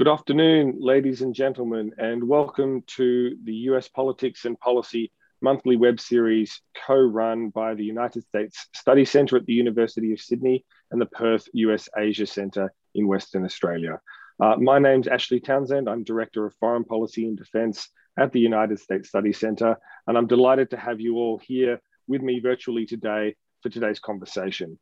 [0.00, 6.00] Good afternoon, ladies and gentlemen, and welcome to the US Politics and Policy monthly web
[6.00, 10.98] series co run by the United States Study Centre at the University of Sydney and
[10.98, 14.00] the Perth US Asia Centre in Western Australia.
[14.42, 15.86] Uh, my name's Ashley Townshend.
[15.86, 19.76] I'm Director of Foreign Policy and Defence at the United States Study Centre,
[20.06, 21.78] and I'm delighted to have you all here
[22.08, 24.78] with me virtually today for today's conversation.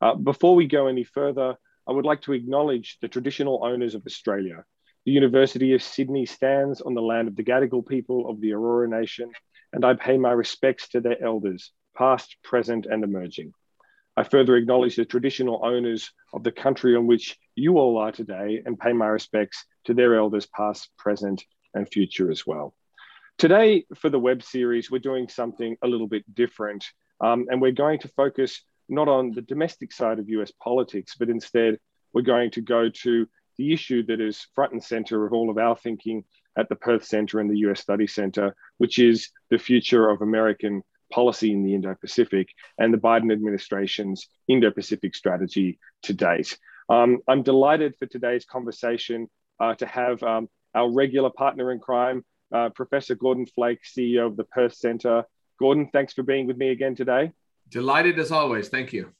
[0.00, 1.56] Uh, before we go any further,
[1.88, 4.64] I would like to acknowledge the traditional owners of Australia.
[5.04, 8.88] The University of Sydney stands on the land of the Gadigal people of the Eora
[8.88, 9.32] Nation,
[9.72, 13.52] and I pay my respects to their elders, past, present, and emerging.
[14.16, 18.62] I further acknowledge the traditional owners of the country on which you all are today
[18.64, 21.42] and pay my respects to their elders, past, present,
[21.74, 22.74] and future as well.
[23.38, 26.84] Today, for the web series, we're doing something a little bit different,
[27.20, 28.62] um, and we're going to focus
[28.92, 31.78] not on the domestic side of US politics, but instead
[32.12, 33.26] we're going to go to
[33.58, 36.24] the issue that is front and center of all of our thinking
[36.56, 40.82] at the Perth Center and the US Study Center, which is the future of American
[41.10, 46.58] policy in the Indo Pacific and the Biden administration's Indo Pacific strategy to date.
[46.88, 49.28] Um, I'm delighted for today's conversation
[49.60, 54.36] uh, to have um, our regular partner in crime, uh, Professor Gordon Flake, CEO of
[54.36, 55.24] the Perth Center.
[55.58, 57.32] Gordon, thanks for being with me again today.
[57.72, 58.68] Delighted as always.
[58.68, 59.12] Thank you.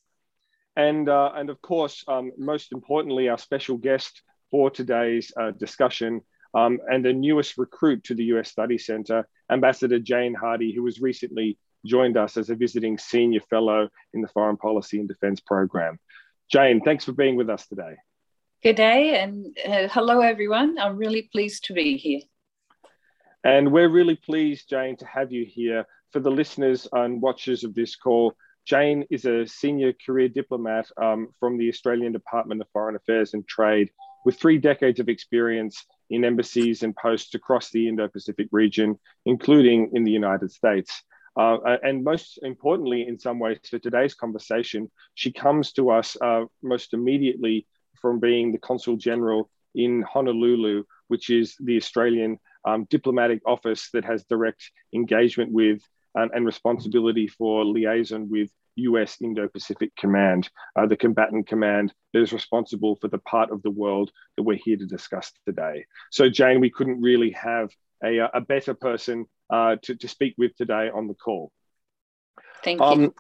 [0.77, 6.21] And, uh, and of course, um, most importantly, our special guest for today's uh, discussion
[6.55, 11.01] um, and the newest recruit to the US Study Center, Ambassador Jane Hardy, who was
[11.01, 15.99] recently joined us as a visiting senior fellow in the Foreign Policy and Defense Program.
[16.51, 17.95] Jane, thanks for being with us today.
[18.63, 20.79] Good day and uh, hello, everyone.
[20.79, 22.21] I'm really pleased to be here.
[23.43, 25.87] And we're really pleased, Jane, to have you here.
[26.13, 31.29] For the listeners and watchers of this call, Jane is a senior career diplomat um,
[31.41, 33.91] from the Australian Department of Foreign Affairs and Trade
[34.27, 39.91] with three decades of experience in embassies and posts across the Indo Pacific region, including
[39.95, 41.03] in the United States.
[41.35, 46.45] Uh, and most importantly, in some ways, for today's conversation, she comes to us uh,
[46.63, 47.67] most immediately
[48.03, 54.05] from being the Consul General in Honolulu, which is the Australian um, diplomatic office that
[54.05, 55.81] has direct engagement with
[56.15, 62.23] and, and responsibility for liaison with US Indo Pacific Command, uh, the combatant command that
[62.23, 65.85] is responsible for the part of the world that we're here to discuss today.
[66.11, 67.71] So, Jane, we couldn't really have
[68.05, 71.53] a, a better person uh, to, to speak with today on the call.
[72.65, 72.87] Thank you.
[72.87, 73.15] Um,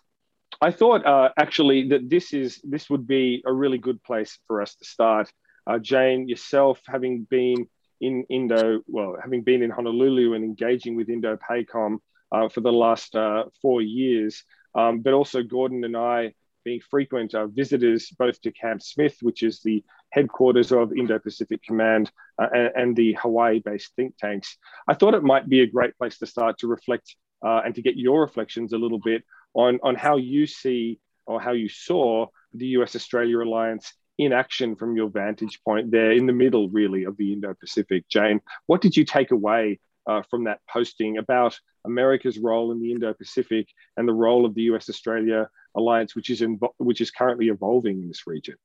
[0.61, 4.63] I thought uh, actually that this is this would be a really good place for
[4.63, 5.33] us to start.
[5.67, 7.69] Uh, Jane, yourself having been
[8.01, 11.99] in Indo, well, having been in Honolulu and engaging with Indo PACOM
[12.33, 14.43] uh, for the last uh, four years,
[14.75, 16.35] um, but also Gordon and I
[16.65, 22.11] being frequent visitors both to Camp Smith, which is the headquarters of Indo Pacific Command,
[22.41, 24.57] uh, and, and, the Hawaii based think tanks.
[24.87, 27.83] I thought it might be a great place to start to reflect uh, and to
[27.83, 32.27] get your reflections a little bit on, on how you see or how you saw
[32.55, 37.05] the US Australia alliance in action from your vantage point there in the middle, really,
[37.05, 38.09] of the Indo Pacific.
[38.09, 42.93] Jane, what did you take away uh, from that posting about America's role in the
[42.93, 45.47] Indo-Pacific and the role of the U.S.-Australia
[45.77, 48.57] alliance, which is in, which is currently evolving in this region.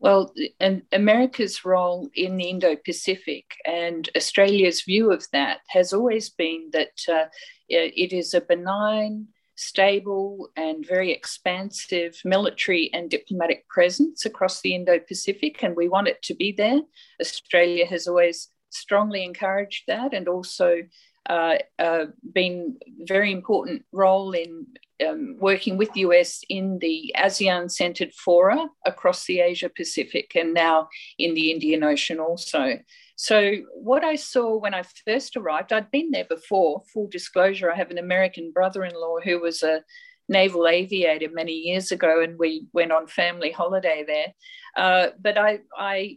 [0.00, 6.28] Well, and America's role in the Indo Pacific and Australia's view of that has always
[6.28, 7.26] been that uh,
[7.68, 14.98] it is a benign, stable, and very expansive military and diplomatic presence across the Indo
[14.98, 16.80] Pacific, and we want it to be there.
[17.20, 20.82] Australia has always strongly encouraged that and also
[21.28, 24.66] uh, uh, been very important role in
[25.08, 30.54] um, working with the US in the ASEAN centered fora across the Asia Pacific and
[30.54, 32.78] now in the Indian Ocean also.
[33.16, 37.70] So, what I saw when I first arrived, I'd been there before, full disclosure.
[37.70, 39.82] I have an American brother in law who was a
[40.28, 44.34] naval aviator many years ago, and we went on family holiday there.
[44.76, 46.16] Uh, but I, I,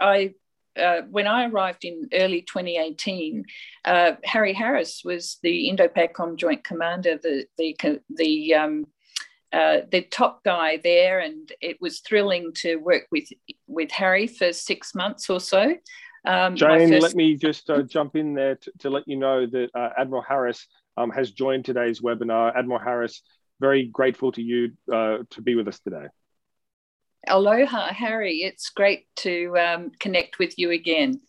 [0.00, 0.34] I
[0.76, 3.44] uh, when I arrived in early 2018,
[3.84, 7.76] uh, Harry Harris was the Indo-PACOM Joint Commander, the the
[8.08, 8.86] the um,
[9.52, 13.28] uh, the top guy there, and it was thrilling to work with
[13.66, 15.74] with Harry for six months or so.
[16.26, 17.02] Um, Jane, first...
[17.02, 20.22] let me just uh, jump in there to, to, let you know that uh, Admiral
[20.22, 22.54] Harris um, has joined today's webinar.
[22.56, 23.22] Admiral Harris,
[23.60, 26.06] very grateful to you uh, to be with us today.
[27.28, 28.38] Aloha, Harry.
[28.38, 31.20] It's great to um, connect with you again.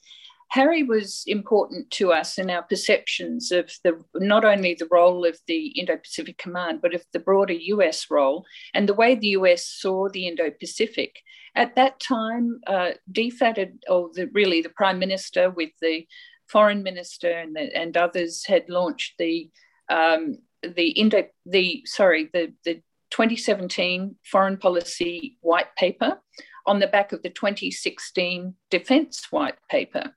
[0.49, 5.37] Harry was important to us in our perceptions of the not only the role of
[5.47, 10.07] the Indo-Pacific Command, but of the broader US role and the way the US saw
[10.07, 11.21] the Indo-Pacific.
[11.55, 16.07] At that time, uh, DFAT, or the, really the Prime Minister with the
[16.47, 19.49] Foreign Minister and, the, and others had launched the
[19.89, 26.19] um, the Indo the sorry the the 2017 Foreign Policy White Paper
[26.65, 30.13] on the back of the 2016 Defence White Paper.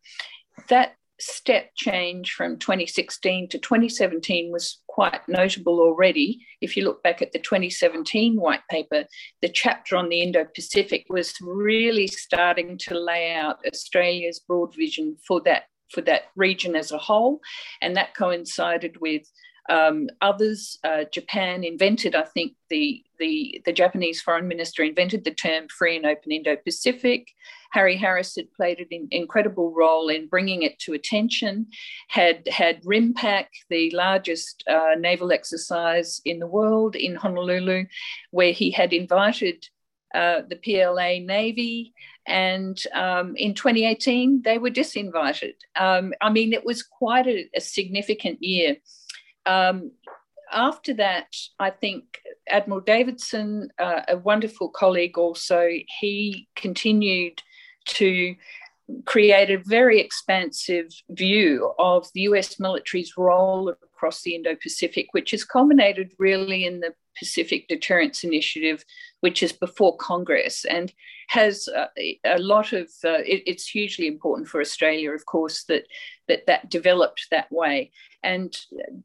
[0.69, 6.45] That step change from 2016 to 2017 was quite notable already.
[6.61, 9.05] If you look back at the 2017 white paper,
[9.43, 15.17] the chapter on the Indo Pacific was really starting to lay out Australia's broad vision
[15.27, 15.65] for that.
[15.93, 17.41] For that region as a whole,
[17.83, 19.23] and that coincided with
[19.69, 25.31] um, others, uh, Japan invented, I think, the, the, the Japanese foreign minister invented the
[25.33, 27.29] term free and open Indo Pacific.
[27.73, 31.67] Harry Harris had played an incredible role in bringing it to attention,
[32.09, 37.85] had had RIMPAC, the largest uh, naval exercise in the world in Honolulu,
[38.33, 39.69] where he had invited
[40.15, 41.95] uh, the PLA Navy.
[42.27, 45.55] And um, in 2018, they were disinvited.
[45.77, 48.77] Um, I mean, it was quite a, a significant year.
[49.47, 49.93] Um,
[50.53, 51.29] after that,
[51.59, 55.69] I think Admiral Davidson, uh, a wonderful colleague also,
[56.01, 57.43] he continued
[57.87, 58.35] to
[59.07, 65.33] create a very expansive view of the US military's role across the Indo Pacific, which
[65.33, 68.83] has culminated really in the Pacific Deterrence Initiative,
[69.21, 70.91] which is before Congress and
[71.29, 72.85] has a, a lot of.
[73.05, 75.85] Uh, it, it's hugely important for Australia, of course, that
[76.29, 77.91] that that developed that way.
[78.23, 78.57] And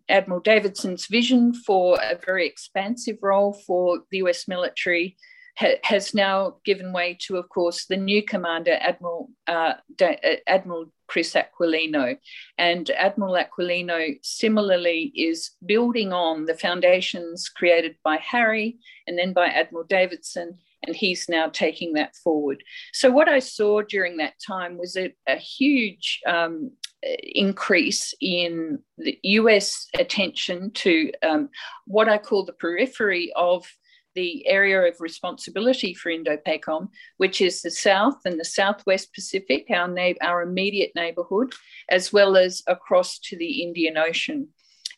[0.08, 5.18] Admiral Davidson's vision for a very expansive role for the US military
[5.58, 10.36] ha- has now given way to, of course, the new commander, Admiral, uh, da- uh,
[10.48, 12.18] Admiral Chris Aquilino.
[12.58, 19.48] And Admiral Aquilino similarly is building on the foundations created by Harry and then by
[19.48, 20.58] Admiral Davidson
[20.88, 22.64] and he's now taking that forward.
[22.94, 26.72] So, what I saw during that time was a, a huge um,
[27.02, 31.50] increase in the US attention to um,
[31.86, 33.66] what I call the periphery of
[34.16, 39.88] the area of responsibility for Indo-PACOM, which is the South and the Southwest Pacific, our,
[39.88, 41.54] na- our immediate neighborhood,
[41.90, 44.48] as well as across to the Indian Ocean.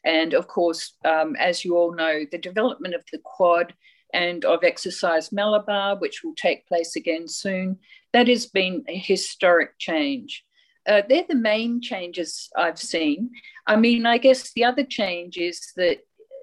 [0.05, 3.73] And of course, um, as you all know, the development of the Quad
[4.13, 7.79] and of Exercise Malabar, which will take place again soon,
[8.13, 10.45] that has been a historic change.
[10.87, 13.31] Uh, they're the main changes I've seen.
[13.65, 15.99] I mean, I guess the other change is that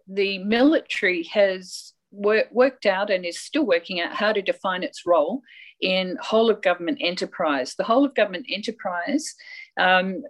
[0.06, 5.06] the military has wor- worked out and is still working out how to define its
[5.06, 5.42] role
[5.80, 7.74] in whole of government enterprise.
[7.74, 9.34] The whole of government enterprise
[9.78, 10.22] um,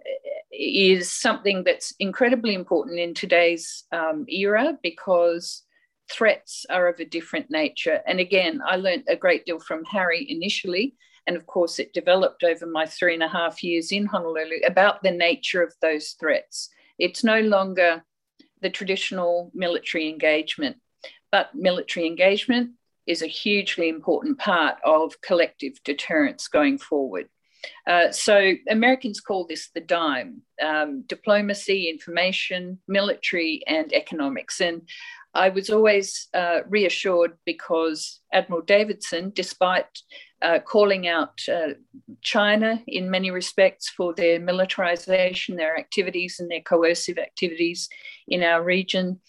[0.51, 5.63] is something that's incredibly important in today's um, era because
[6.11, 8.01] threats are of a different nature.
[8.05, 10.95] And again, I learned a great deal from Harry initially.
[11.27, 15.01] And of course, it developed over my three and a half years in Honolulu about
[15.01, 16.69] the nature of those threats.
[16.99, 18.03] It's no longer
[18.61, 20.77] the traditional military engagement.
[21.35, 22.69] But military engagement
[23.05, 27.27] is a hugely important part of collective deterrence going forward.
[27.85, 34.61] Uh, so Americans call this the dime um, diplomacy, information, military, and economics.
[34.61, 34.87] And
[35.33, 39.91] I was always uh, reassured because Admiral Davidson, despite
[40.41, 41.73] uh, calling out uh,
[42.21, 47.89] China in many respects for their militarization, their activities, and their coercive activities
[48.25, 49.19] in our region,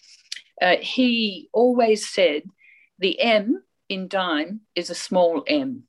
[0.61, 2.43] uh, he always said
[2.99, 5.83] the M in dime is a small m.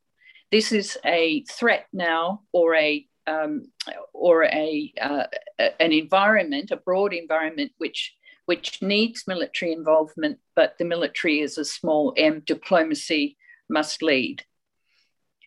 [0.51, 3.71] This is a threat now or a um,
[4.15, 5.25] or a, uh,
[5.59, 8.15] an environment, a broad environment, which
[8.47, 12.41] which needs military involvement, but the military is a small m.
[12.47, 13.37] Diplomacy
[13.69, 14.43] must lead.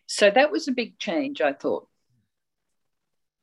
[0.06, 1.88] So that was a big change, I thought.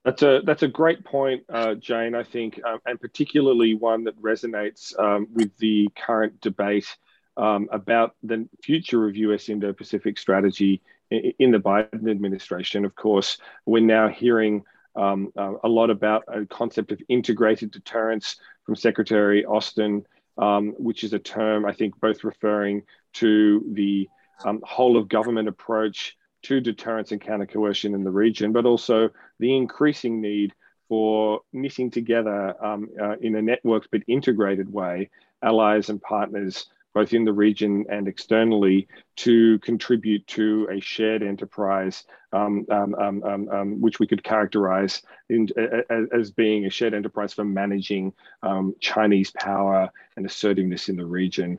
[0.08, 2.14] That's a that's a great point, uh, Jane.
[2.14, 6.96] I think, um, and particularly one that resonates um, with the current debate
[7.36, 9.50] um, about the future of U.S.
[9.50, 12.86] Indo-Pacific strategy in, in, the Biden administration.
[12.86, 13.36] Of course,
[13.66, 14.64] we're now hearing
[14.96, 20.06] um, uh, a lot about a concept of integrated deterrence from Secretary Austin,
[20.38, 22.84] um, which is a term I think both referring
[23.16, 24.08] to the
[24.42, 29.10] um, whole of government approach to deterrence and counter coercion in the region, but also
[29.38, 30.52] the increasing need
[30.88, 35.10] for knitting together um, uh, in a networked but integrated way
[35.42, 42.04] allies and partners both in the region and externally, to contribute to a shared enterprise,
[42.32, 45.48] um, um, um, um, um which we could characterize in,
[46.10, 48.12] as being a shared enterprise for managing
[48.80, 51.58] Chinese power and assertiveness in the region.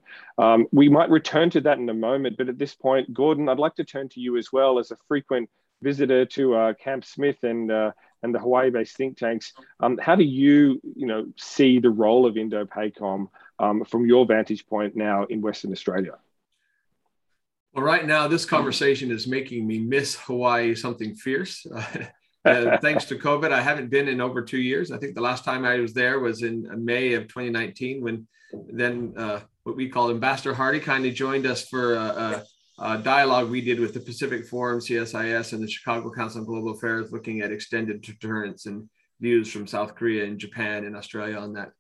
[0.72, 3.76] we might return to that in a moment, but at this point, Gordon, I'd like
[3.76, 5.50] to turn to you as well as a frequent
[5.82, 9.54] visitor to uh, Camp Smith and uh, and the Hawaii-based think tanks.
[9.80, 14.66] Um, how do you, you know, see the role of Indo-PACOM um, from your vantage
[14.68, 16.18] point now in Western Australia?
[17.74, 21.66] Well, right now, this conversation is making me miss Hawaii something fierce.
[22.46, 24.92] uh, thanks to COVID, I haven't been in over two years.
[24.92, 29.14] I think the last time I was there was in May of 2019 when then
[29.16, 32.44] uh, what we call Ambassador Hardy kindly joined us for a, a
[32.80, 36.72] uh, dialogue we did with the Pacific Forum, CSIS, and the Chicago Council on Global
[36.72, 41.54] Affairs, looking at extended deterrence and views from South Korea and Japan and Australia on
[41.54, 41.72] that.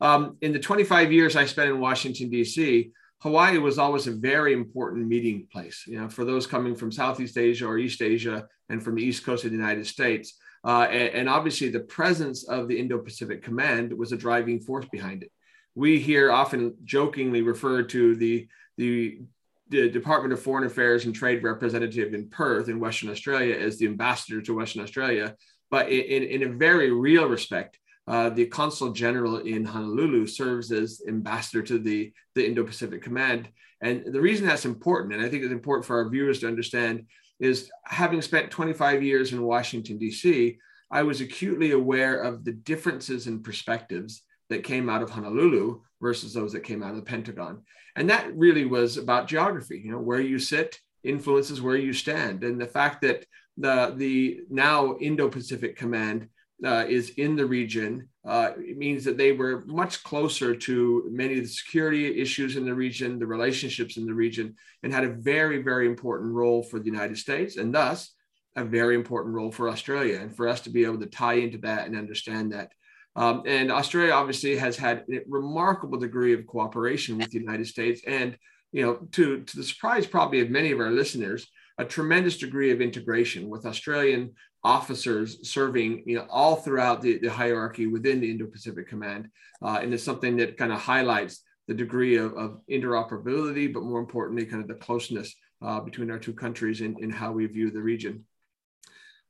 [0.00, 2.90] Um, in the 25 years I spent in Washington, D.C.,
[3.20, 7.36] Hawaii was always a very important meeting place, you know, for those coming from Southeast
[7.36, 10.38] Asia or East Asia and from the East Coast of the United States.
[10.64, 14.86] Uh, and, and, obviously, the presence of the Indo Pacific Command was a driving force
[14.90, 15.30] behind it.
[15.74, 19.20] We here often jokingly refer to the, the
[19.70, 23.86] the Department of Foreign Affairs and Trade representative in Perth in Western Australia as the
[23.86, 25.34] ambassador to Western Australia.
[25.70, 31.00] But in, in a very real respect, uh, the consul general in Honolulu serves as
[31.06, 33.48] ambassador to the, the Indo Pacific Command.
[33.80, 37.06] And the reason that's important, and I think it's important for our viewers to understand,
[37.38, 40.58] is having spent 25 years in Washington, D.C.,
[40.90, 46.34] I was acutely aware of the differences in perspectives that came out of Honolulu versus
[46.34, 47.62] those that came out of the Pentagon.
[48.00, 52.44] And that really was about geography, you know, where you sit influences where you stand.
[52.44, 53.26] And the fact that
[53.58, 56.28] the, the now Indo-Pacific Command
[56.64, 61.34] uh, is in the region, uh, it means that they were much closer to many
[61.36, 65.12] of the security issues in the region, the relationships in the region, and had a
[65.12, 68.14] very, very important role for the United States, and thus
[68.56, 70.18] a very important role for Australia.
[70.20, 72.72] And for us to be able to tie into that and understand that
[73.16, 78.02] um, and Australia obviously has had a remarkable degree of cooperation with the United States,
[78.06, 78.36] and
[78.72, 81.46] you know, to to the surprise probably of many of our listeners,
[81.78, 87.30] a tremendous degree of integration with Australian officers serving you know all throughout the, the
[87.30, 89.28] hierarchy within the Indo-Pacific Command,
[89.62, 94.00] uh, and it's something that kind of highlights the degree of, of, interoperability, but more
[94.00, 97.70] importantly, kind of the closeness uh, between our two countries in, in how we view
[97.70, 98.24] the region.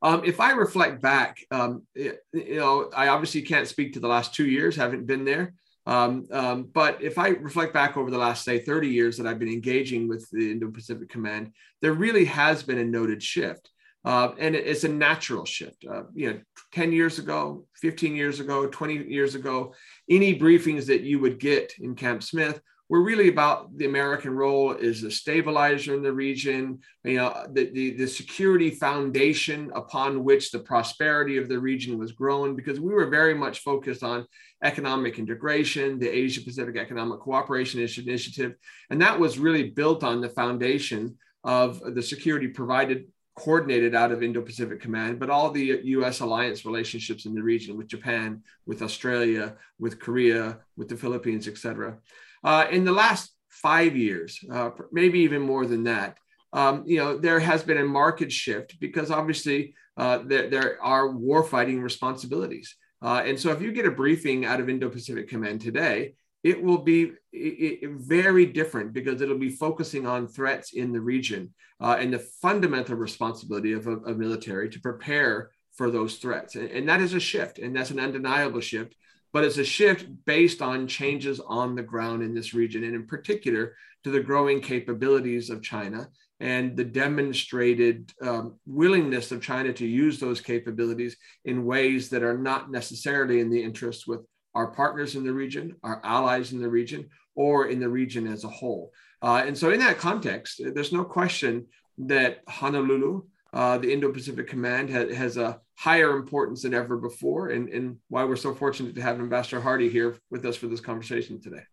[0.01, 4.33] Um, if I reflect back, um, you know, I obviously can't speak to the last
[4.33, 5.53] two years, haven't been there.
[5.85, 9.39] Um, um, but if I reflect back over the last, say, 30 years that I've
[9.39, 13.69] been engaging with the Indo Pacific Command, there really has been a noted shift.
[14.03, 15.85] Uh, and it's a natural shift.
[15.89, 16.39] Uh, you know,
[16.73, 19.73] 10 years ago, 15 years ago, 20 years ago,
[20.09, 22.59] any briefings that you would get in Camp Smith
[22.91, 27.71] we're really about the American role as a stabilizer in the region, you know, the,
[27.71, 32.93] the, the, security foundation upon which the prosperity of the region was grown, because we
[32.93, 34.27] were very much focused on
[34.61, 38.55] economic integration, the Asia Pacific Economic Cooperation Initiative.
[38.89, 43.05] And that was really built on the foundation of the security provided
[43.37, 46.19] coordinated out of Indo-Pacific Command, but all the U.S.
[46.19, 51.57] alliance relationships in the region with Japan, with Australia, with Korea, with the Philippines, et
[51.57, 51.97] cetera.
[52.43, 56.17] Uh, in the last five years, uh, maybe even more than that,
[56.53, 61.07] um, you know, there has been a market shift because obviously uh, there, there are
[61.09, 62.75] warfighting responsibilities.
[63.01, 66.79] Uh, and so if you get a briefing out of Indo-Pacific Command today, it will
[66.79, 71.97] be it, it, very different because it'll be focusing on threats in the region uh,
[71.99, 76.55] and the fundamental responsibility of a, a, military to prepare for those threats.
[76.55, 78.95] And, and, that is a shift, and that's an undeniable shift
[79.33, 83.05] but it's a shift based on changes on the ground in this region, and in
[83.05, 86.09] particular to the growing capabilities of China
[86.39, 92.37] and the demonstrated um, willingness of China to use those capabilities in ways that are
[92.37, 94.21] not necessarily in the interest with
[94.55, 98.43] our partners in the region, our allies in the region, or in the region as
[98.43, 98.91] a whole.
[99.21, 101.67] Uh, and so, in that context, there's no question
[101.99, 103.21] that Honolulu
[103.53, 108.23] uh, the Indo-Pacific Command ha- has a higher importance than ever before, and, and why
[108.23, 111.63] we're so fortunate to have Ambassador Hardy here with us for this conversation today.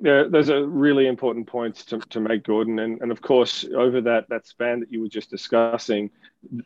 [0.00, 4.00] There, there's a really important points to, to make, Gordon, and, and of course, over
[4.02, 6.10] that that span that you were just discussing,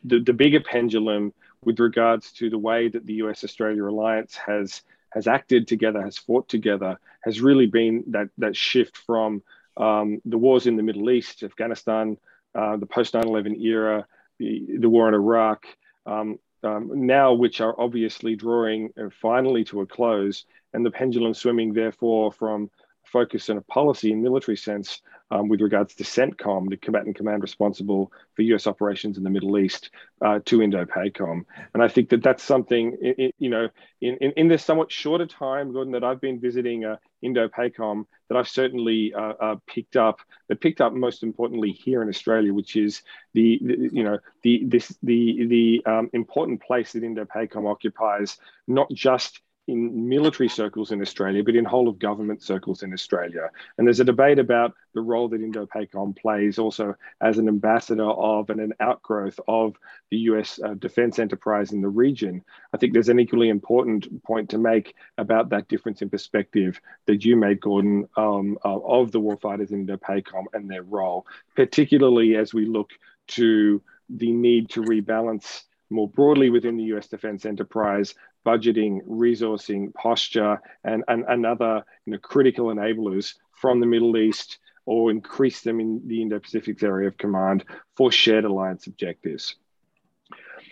[0.05, 1.33] the, the bigger pendulum
[1.63, 6.47] with regards to the way that the U.S.-Australia alliance has has acted together, has fought
[6.47, 9.41] together, has really been that that shift from
[9.75, 12.17] um, the wars in the Middle East, Afghanistan,
[12.57, 14.05] uh, the post 9 11 era,
[14.39, 15.65] the, the war in Iraq,
[16.05, 21.33] um, um, now which are obviously drawing uh, finally to a close, and the pendulum
[21.33, 22.69] swimming, therefore, from
[23.07, 27.41] focus and a policy in military sense um, with regards to CENTCOM, the combatant command
[27.41, 29.89] responsible for US operations in the Middle East,
[30.21, 31.43] uh, to Indo-PACOM.
[31.73, 32.97] And I think that that's something,
[33.37, 33.67] you know,
[34.01, 38.37] in, in, in, this somewhat shorter time, Gordon, that I've been visiting uh, Indo-PACOM, that
[38.37, 42.75] I've certainly uh, uh, picked up, but picked up most importantly here in Australia, which
[42.75, 43.01] is
[43.33, 48.37] the, the you know, the, this, the, the um, important place that Indo-PACOM occupies,
[48.67, 53.49] not just in military circles in Australia, but in whole of government circles in Australia.
[53.77, 58.49] And there's a debate about the role that Indo-PACOM plays also as an ambassador of
[58.49, 59.75] and an outgrowth of
[60.09, 62.43] the US uh, defense enterprise in the region.
[62.73, 67.25] I think there's an equally important point to make about that difference in perspective that
[67.25, 72.53] you made, Gordon, um, uh, of the warfighters in Indo-PACOM and their role, particularly as
[72.53, 72.91] we look
[73.27, 78.13] to the need to rebalance more broadly within the US defense enterprise,
[78.47, 84.59] budgeting, resourcing, posture, and, and, and other you know, critical enablers from the Middle East
[84.85, 87.65] or increase them in the Indo Pacific area of command
[87.97, 89.55] for shared alliance objectives.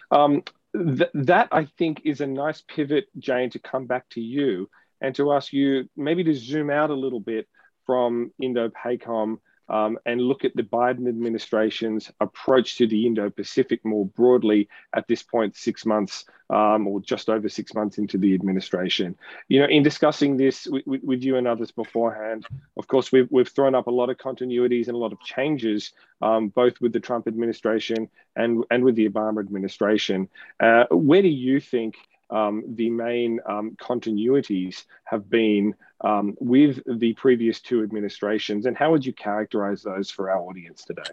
[0.10, 4.70] Um, th- that, I think, is a nice pivot, Jane, to come back to you
[5.02, 7.50] and to ask you maybe to zoom out a little bit
[7.86, 13.84] from Indo PACOM um, and look at the Biden administration's approach to the Indo Pacific
[13.84, 18.34] more broadly at this point, six months um, or just over six months into the
[18.34, 19.18] administration.
[19.48, 22.46] You know, in discussing this with, with, you and others beforehand,
[22.78, 25.94] of course, we've, we've thrown up a lot of continuities and a lot of changes,
[26.22, 30.30] um, both with the Trump administration and, and with the Obama administration.
[30.60, 31.96] Uh, where do you think?
[32.30, 38.92] um, the main um, continuities have been um, with the previous two administrations, and how
[38.92, 41.04] would you characterize those for our audience today?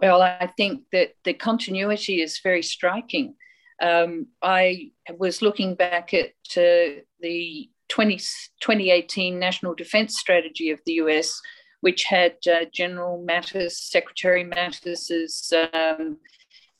[0.00, 3.34] Well, I think that the continuity is very striking.
[3.82, 10.94] Um, I was looking back at uh, the 20, 2018 National Defense Strategy of the
[10.94, 11.40] US,
[11.80, 16.18] which had uh, General Mattis, Secretary Mattis's um,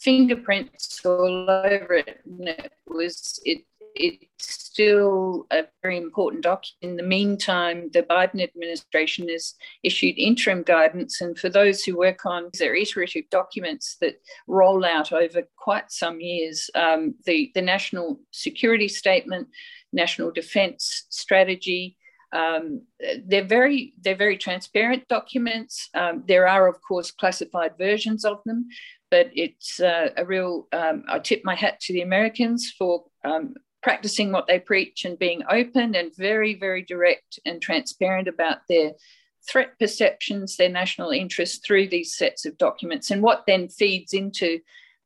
[0.00, 2.20] fingerprints all over it.
[2.24, 3.64] And it was it
[3.98, 6.76] it's still a very important document.
[6.82, 12.24] In the meantime, the Biden administration has issued interim guidance, and for those who work
[12.24, 18.20] on their iterative documents that roll out over quite some years, um, the the national
[18.30, 19.48] security statement,
[19.92, 21.96] national defense strategy.
[22.30, 22.82] Um,
[23.24, 25.88] they're very they're very transparent documents.
[25.94, 28.68] Um, there are, of course, classified versions of them,
[29.10, 33.54] but it's uh, a real, um, I tip my hat to the Americans for um,
[33.82, 38.92] practicing what they preach and being open and very, very direct and transparent about their
[39.48, 44.58] threat perceptions, their national interests through these sets of documents, and what then feeds into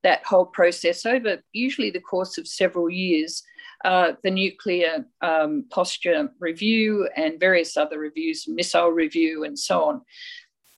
[0.03, 3.43] that whole process over usually the course of several years.
[3.85, 10.01] Uh, the nuclear um, posture review and various other reviews, missile review, and so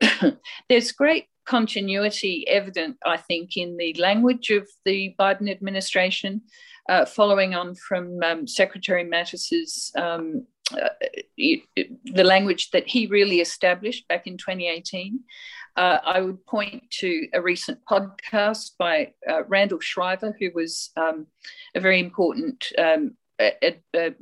[0.01, 0.39] on.
[0.71, 6.43] There's great continuity evident, I think, in the language of the Biden administration,
[6.89, 10.89] uh, following on from um, Secretary Mattis's um, uh,
[11.37, 15.21] the language that he really established back in 2018.
[15.77, 21.27] Uh, I would point to a recent podcast by uh, Randall Schriver, who was um,
[21.75, 24.15] a very important um, a, a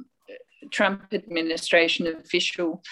[0.71, 2.83] Trump administration official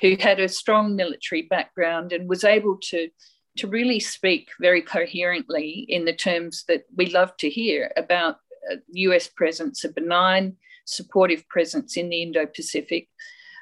[0.00, 3.08] who had a strong military background and was able to
[3.56, 8.36] to really speak very coherently in the terms that we love to hear about
[8.92, 13.08] US presence, a benign, supportive presence in the Indo Pacific.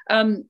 [0.09, 0.45] Um,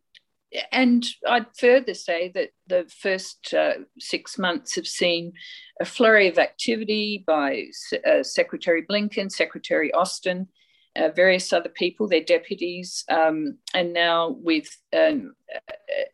[0.72, 5.34] and I'd further say that the first uh, six months have seen
[5.82, 7.66] a flurry of activity by
[8.08, 10.48] uh, Secretary Blinken, Secretary Austin,
[10.96, 15.34] uh, various other people, their deputies, um, and now with um,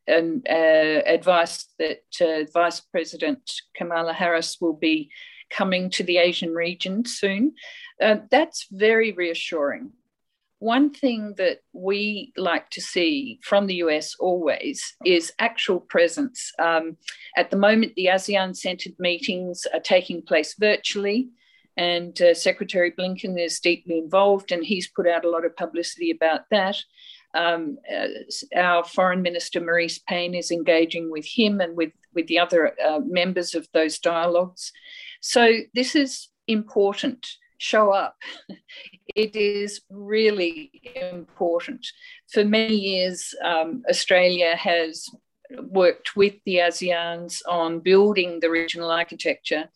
[0.08, 0.54] an uh,
[1.06, 5.10] advice that uh, Vice President Kamala Harris will be
[5.54, 7.54] coming to the Asian region soon.
[8.02, 9.92] Uh, that's very reassuring.
[10.60, 16.54] One thing that we like to see from the US always is actual presence.
[16.58, 16.98] Um,
[17.36, 21.30] at the moment, the ASEAN centered meetings are taking place virtually.
[21.76, 26.12] And uh, Secretary Blinken is deeply involved, and he's put out a lot of publicity
[26.12, 26.78] about that.
[27.34, 28.08] Um, uh,
[28.56, 33.00] our Foreign Minister Marise Payne is engaging with him and with, with the other uh,
[33.04, 34.72] members of those dialogues.
[35.26, 37.26] So, this is important.
[37.58, 38.18] Show up.
[39.16, 41.88] it is really important.
[42.30, 45.08] For many years, um, Australia has
[45.70, 49.70] worked with the ASEANs on building the regional architecture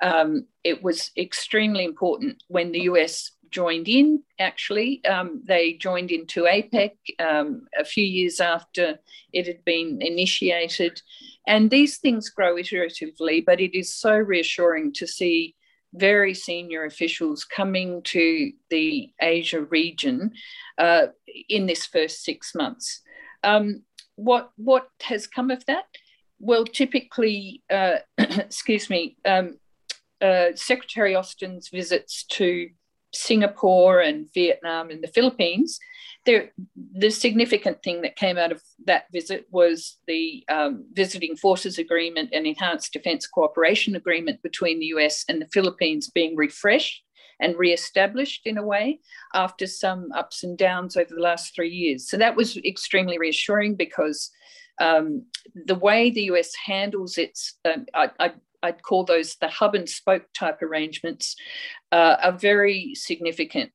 [0.00, 5.04] um, it was extremely important when the US joined in, actually.
[5.04, 8.98] Um, they joined into APEC um, a few years after
[9.32, 11.02] it had been initiated.
[11.46, 15.54] And these things grow iteratively, but it is so reassuring to see
[15.94, 20.32] very senior officials coming to the Asia region
[20.76, 21.06] uh,
[21.48, 23.00] in this first six months.
[23.42, 23.82] Um,
[24.16, 25.84] what, what has come of that?
[26.40, 29.58] Well, typically, uh, excuse me, um,
[30.20, 32.68] uh, Secretary Austin's visits to
[33.12, 35.78] Singapore and Vietnam and the Philippines,
[36.26, 41.78] there, the significant thing that came out of that visit was the um, Visiting Forces
[41.78, 47.02] Agreement and Enhanced Defence Cooperation Agreement between the US and the Philippines being refreshed
[47.40, 49.00] and re-established in a way
[49.32, 52.10] after some ups and downs over the last three years.
[52.10, 54.30] So that was extremely reassuring because
[54.80, 59.74] um, the way the US handles its, um, I, I, I'd call those the hub
[59.74, 61.36] and spoke type arrangements,
[61.92, 63.72] uh, are very significant.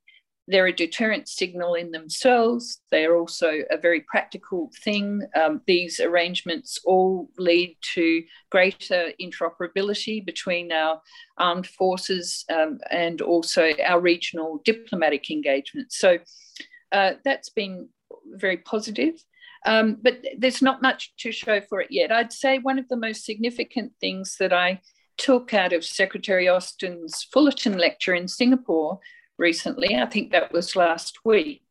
[0.48, 2.82] They're a deterrent signal in themselves.
[2.92, 5.22] They are also a very practical thing.
[5.42, 11.02] Um, these arrangements all lead to greater interoperability between our
[11.38, 15.98] armed forces um, and also our regional diplomatic engagements.
[15.98, 16.18] So
[16.92, 17.88] uh, that's been
[18.36, 19.16] very positive.
[19.66, 22.12] Um, but there's not much to show for it yet.
[22.12, 24.82] I'd say one of the most significant things that I
[25.18, 29.00] took out of Secretary Austin's Fullerton lecture in Singapore
[29.38, 31.64] recently, I think that was last week,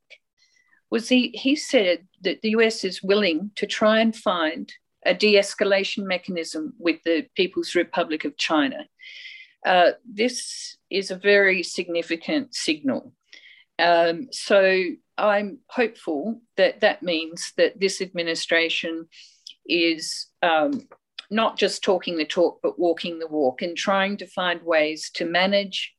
[0.90, 4.72] was he, he said that the US is willing to try and find
[5.04, 8.86] a de escalation mechanism with the People's Republic of China.
[9.66, 13.12] Uh, this is a very significant signal.
[13.78, 14.84] Um, so
[15.18, 19.06] I'm hopeful that that means that this administration
[19.66, 20.88] is um,
[21.30, 25.24] not just talking the talk, but walking the walk and trying to find ways to
[25.24, 25.92] manage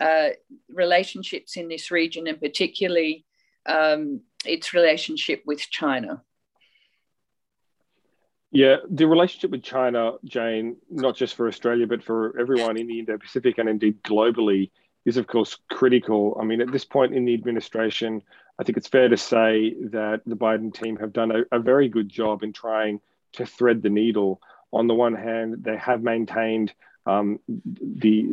[0.00, 0.30] uh,
[0.68, 3.24] relationships in this region and particularly
[3.66, 6.22] um, its relationship with China.
[8.50, 12.98] Yeah, the relationship with China, Jane, not just for Australia, but for everyone in the
[12.98, 14.70] Indo Pacific and indeed globally,
[15.04, 16.36] is of course critical.
[16.40, 18.22] I mean, at this point in the administration,
[18.58, 21.88] I think it's fair to say that the Biden team have done a, a very
[21.88, 23.00] good job in trying
[23.34, 24.40] to thread the needle.
[24.72, 26.72] On the one hand, they have maintained
[27.04, 28.28] um, the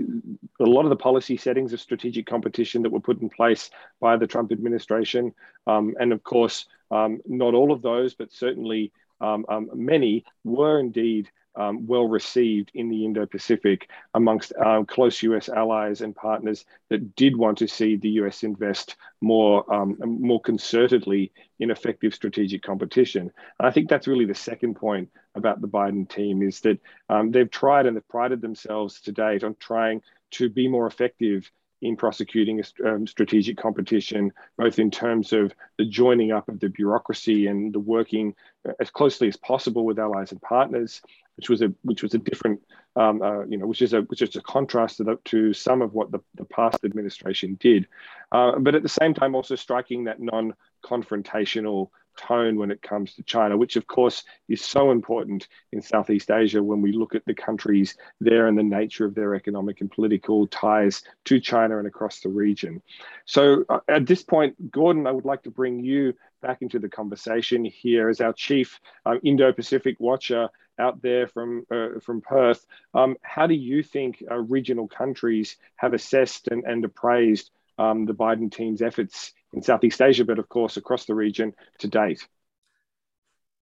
[0.59, 4.15] a lot of the policy settings of strategic competition that were put in place by
[4.17, 5.33] the Trump administration,
[5.65, 10.79] um, and of course, um, not all of those, but certainly um, um, many were
[10.79, 16.65] indeed um, well received in the Indo Pacific amongst um, close US allies and partners
[16.89, 22.61] that did want to see the US invest more, um, more concertedly in effective strategic
[22.61, 23.31] competition.
[23.59, 27.31] And I think that's really the second point about the Biden team is that um,
[27.31, 31.95] they've tried and they've prided themselves to date on trying to be more effective in
[31.95, 37.73] prosecuting um, strategic competition, both in terms of the joining up of the bureaucracy and
[37.73, 38.35] the working
[38.67, 41.01] uh, as closely as possible with allies and partners,
[41.39, 42.59] which was a which was a different
[42.97, 45.81] um, uh, you know which is a which is a contrast to, the, to some
[45.81, 47.87] of what the, the past administration did,
[48.33, 53.23] uh, but at the same time also striking that non-confrontational tone when it comes to
[53.23, 57.33] China, which of course is so important in Southeast Asia when we look at the
[57.33, 62.19] countries there and the nature of their economic and political ties to China and across
[62.19, 62.81] the region.
[63.23, 66.89] So uh, at this point, Gordon, I would like to bring you back into the
[66.89, 72.65] conversation here as our chief um, Indo-Pacific watcher out there from uh, from Perth.
[72.93, 78.13] Um, how do you think uh, regional countries have assessed and, and appraised um, the
[78.13, 82.27] Biden team's efforts in Southeast Asia, but of course across the region to date?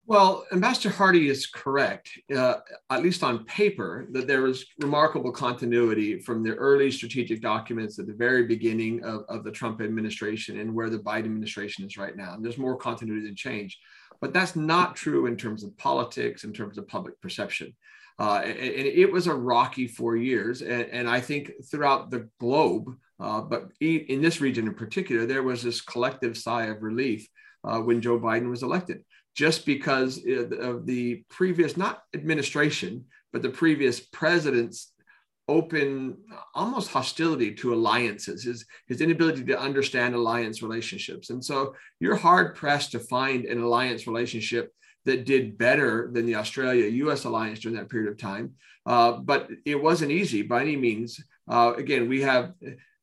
[0.08, 2.56] Well, Ambassador Hardy is correct, uh,
[2.90, 8.08] at least on paper, that there was remarkable continuity from the early strategic documents at
[8.08, 12.18] the very beginning of, of the Trump administration and where the Biden administration is right
[12.18, 12.34] now.
[12.34, 13.80] And there's more continuity than change.
[14.22, 17.76] But that's not true in terms of politics, in terms of public perception.
[18.20, 20.62] Uh, and, it was a rocky four years.
[20.62, 25.44] And, and I think throughout the globe, uh, but in this region in particular, there
[25.44, 27.28] was this collective sigh of relief
[27.64, 29.04] uh, when Joe Biden was elected,
[29.36, 34.94] just because of the previous, not administration, but the previous president's
[35.52, 36.18] open
[36.56, 41.30] almost hostility to alliances his his inability to understand alliance relationships.
[41.30, 44.74] And so you're hard pressed to find an alliance relationship
[45.06, 48.46] that did better than the australia us alliance during that period of time.
[48.86, 51.20] Uh, but it wasn't easy by any means.
[51.50, 52.54] Uh, again we have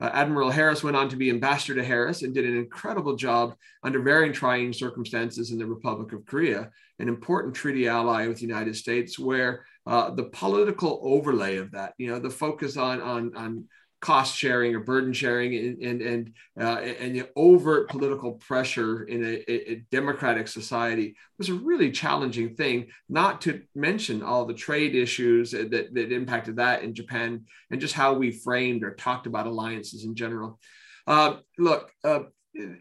[0.01, 3.57] uh, Admiral Harris went on to be ambassador to Harris and did an incredible job
[3.83, 8.47] under very trying circumstances in the Republic of Korea, an important treaty ally with the
[8.47, 13.35] United States, where uh, the political overlay of that, you know, the focus on, on,
[13.35, 13.65] on
[14.01, 19.25] cost sharing or burden sharing and and and, uh, and the overt political pressure in
[19.25, 24.95] a, a, democratic society was a really challenging thing not to mention all the trade
[24.95, 29.49] issues that, that impacted that in japan and just how we framed or talked about
[29.49, 30.61] alliances in general.
[31.09, 32.21] Uh, look uh,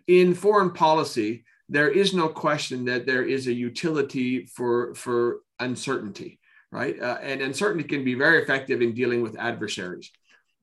[0.05, 6.39] in foreign policy there is no question that there is a utility for for uncertainty
[6.71, 10.11] right uh, and uncertainty can be very effective in dealing with adversaries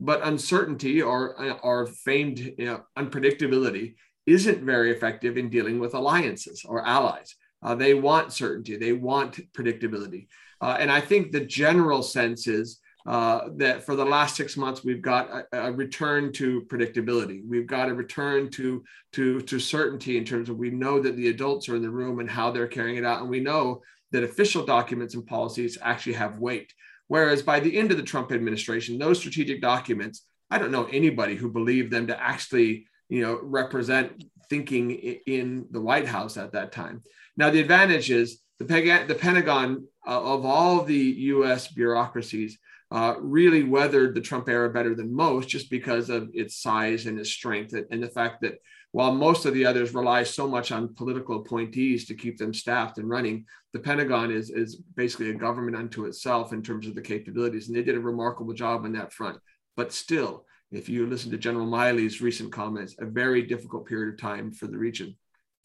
[0.00, 3.94] but uncertainty or, or famed you know, unpredictability
[4.26, 7.34] isn't very effective in dealing with alliances or allies.
[7.62, 10.26] Uh, they want certainty, they want predictability.
[10.60, 14.82] Uh, and I think the general sense is uh, that for the last six months,
[14.82, 17.42] we've got a, a, return to predictability.
[17.46, 21.28] We've got a return to, to, to certainty in terms of we know that the
[21.28, 23.20] adults are in the room and how they're carrying it out.
[23.20, 23.82] And we know
[24.14, 26.72] that official documents and policies actually have weight.
[27.08, 31.34] Whereas by the end of the Trump administration, those strategic documents, I don't know anybody
[31.34, 36.70] who believed them to actually, you know, represent thinking in the White House at that
[36.70, 37.02] time.
[37.36, 38.66] Now, the advantage is the,
[39.08, 42.56] the Pentagon uh, of all the US bureaucracies
[42.92, 47.18] uh, really weathered the Trump era better than most just because of its size and
[47.18, 48.58] its strength and, and the fact that
[48.94, 52.98] while most of the others rely so much on political appointees to keep them staffed
[52.98, 57.02] and running, the Pentagon is, is basically a government unto itself in terms of the
[57.02, 57.66] capabilities.
[57.66, 59.40] And they did a remarkable job on that front.
[59.76, 64.20] But still, if you listen to General Milley's recent comments, a very difficult period of
[64.20, 65.16] time for the region.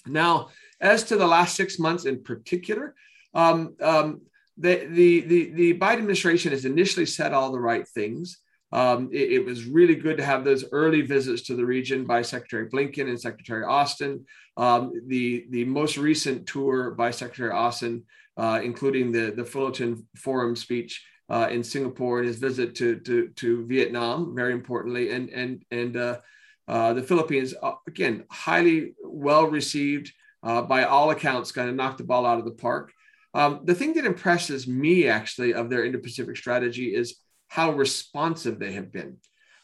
[0.08, 0.50] Now,
[0.82, 2.96] as to the last six months in particular,
[3.36, 4.22] um, um,
[4.58, 8.40] the, the, the, the Biden administration has initially said all the right things.
[8.72, 12.22] Um, it, it, was really good to have those early visits to the region by
[12.22, 14.26] Secretary Blinken and Secretary Austin.
[14.58, 18.04] Um, the, the most recent tour by Secretary Austin,
[18.38, 23.30] uh, including the, the Fullerton Forum speech uh, in Singapore and his visit to, to,
[23.38, 26.18] to Vietnam, very importantly, and, and, and uh,
[26.68, 30.12] uh the Philippines, uh, again, highly well received
[30.44, 32.92] uh, by all accounts, kind of knocked the ball out of the park.
[33.34, 37.18] Um, the thing that impresses me actually of their Indo Pacific strategy is
[37.50, 39.18] how responsive they have been.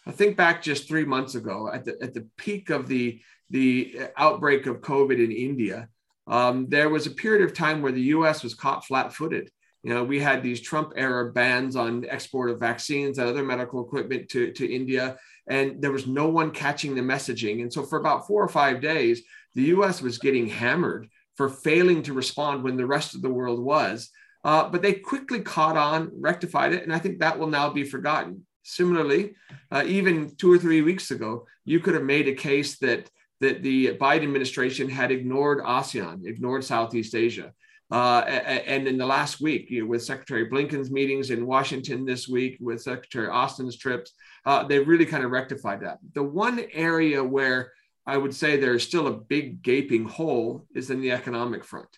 [0.06, 3.98] I think back just three months ago at the, at the peak of the, the
[4.18, 5.88] outbreak of COVID in India,
[6.28, 9.50] um, there was a period of time where the US was caught flat footed.
[9.84, 13.86] You know, we had these Trump era bans on export of vaccines and other medical
[13.86, 15.18] equipment to, to India,
[15.48, 17.62] and there was no one catching the messaging.
[17.62, 19.22] And so for about four or five days,
[19.54, 23.60] the US was getting hammered for failing to respond when the rest of the world
[23.60, 24.10] was.
[24.46, 27.84] Uh, but they quickly caught on, rectified it, and I think that will now be
[27.84, 28.46] forgotten.
[28.62, 29.34] Similarly,
[29.72, 33.10] uh, even two or three weeks ago, you could have made a case that
[33.42, 37.52] that the Biden administration had ignored ASEAN, ignored Southeast Asia.
[37.92, 42.28] Uh, and in the last week, you know, with Secretary Blinken's meetings in Washington this
[42.30, 44.14] week, with Secretary Austin's trips,
[44.46, 46.00] uh, they really kind of rectified that.
[46.14, 47.74] The one area where
[48.08, 51.90] I would say there's still a big gaping hole is in the economic front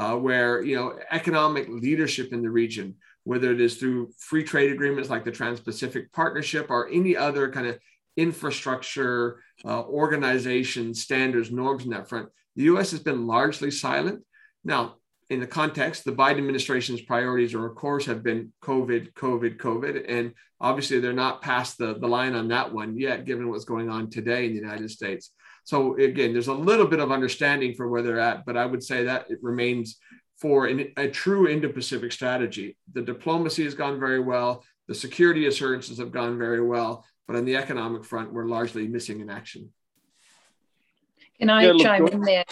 [0.00, 4.72] uh, where you know economic leadership in the region, whether it is through free trade
[4.72, 7.78] agreements like the Trans-Pacific Partnership or any other kind of
[8.16, 12.90] infrastructure, uh, organization, standards, norms in that front, the U.S.
[12.92, 14.24] has been largely silent.
[14.64, 14.96] Now,
[15.28, 20.06] in the context, the Biden administration's priorities, are, of course, have been COVID, COVID, COVID.
[20.08, 23.90] And obviously, they're not past the, the line on that one yet, given what's going
[23.90, 25.30] on today in the United States.
[25.64, 28.82] So again, there's a little bit of understanding for where they're at, but I would
[28.82, 29.98] say that it remains
[30.40, 32.76] for an, a true Indo-Pacific strategy.
[32.92, 34.64] The diplomacy has gone very well.
[34.88, 39.20] The security assurances have gone very well, but on the economic front, we're largely missing
[39.20, 39.70] in action.
[41.38, 42.44] Can I yeah, chime in there?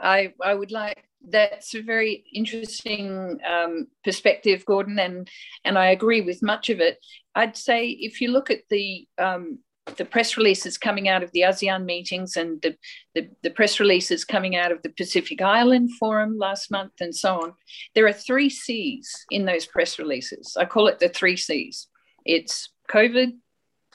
[0.00, 5.28] I, I would like that's a very interesting um, perspective, Gordon, and
[5.64, 6.98] and I agree with much of it.
[7.34, 9.58] I'd say if you look at the um,
[9.96, 12.76] the press releases coming out of the ASEAN meetings and the,
[13.14, 17.42] the, the, press releases coming out of the Pacific Island Forum last month and so
[17.42, 17.54] on.
[17.94, 20.56] There are three C's in those press releases.
[20.56, 21.88] I call it the three C's
[22.24, 23.32] it's COVID,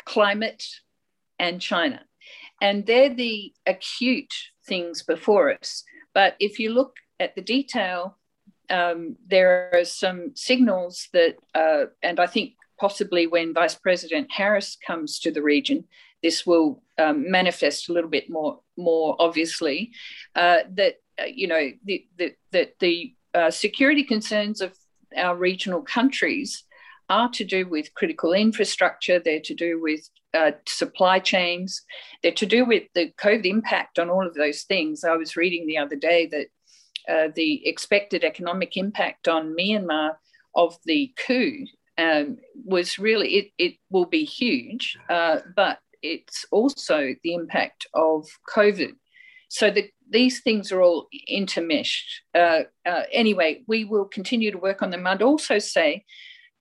[0.06, 0.63] climate,
[1.39, 2.02] and China.
[2.62, 4.34] And they're the acute
[4.67, 5.84] things before us.
[6.13, 8.17] But if you look at the detail,
[8.69, 14.77] um, there are some signals that, uh, and I think possibly when Vice President Harris
[14.85, 15.85] comes to the region,
[16.23, 19.91] this will um, manifest a little bit more more obviously.
[20.35, 24.73] Uh, that uh, you know the, the, the uh, security concerns of
[25.15, 26.63] our regional countries
[27.09, 29.19] are to do with critical infrastructure.
[29.19, 30.01] They're to do with
[30.33, 31.81] uh, supply chains.
[32.21, 35.03] They're to do with the COVID impact on all of those things.
[35.03, 36.47] I was reading the other day that
[37.07, 40.15] uh, the expected economic impact on Myanmar
[40.55, 41.65] of the coup
[41.97, 48.27] um, was really, it, it will be huge, uh, but it's also the impact of
[48.53, 48.93] COVID.
[49.49, 52.21] So the, these things are all intermeshed.
[52.36, 55.07] Uh, uh, anyway, we will continue to work on them.
[55.07, 56.05] I'd also say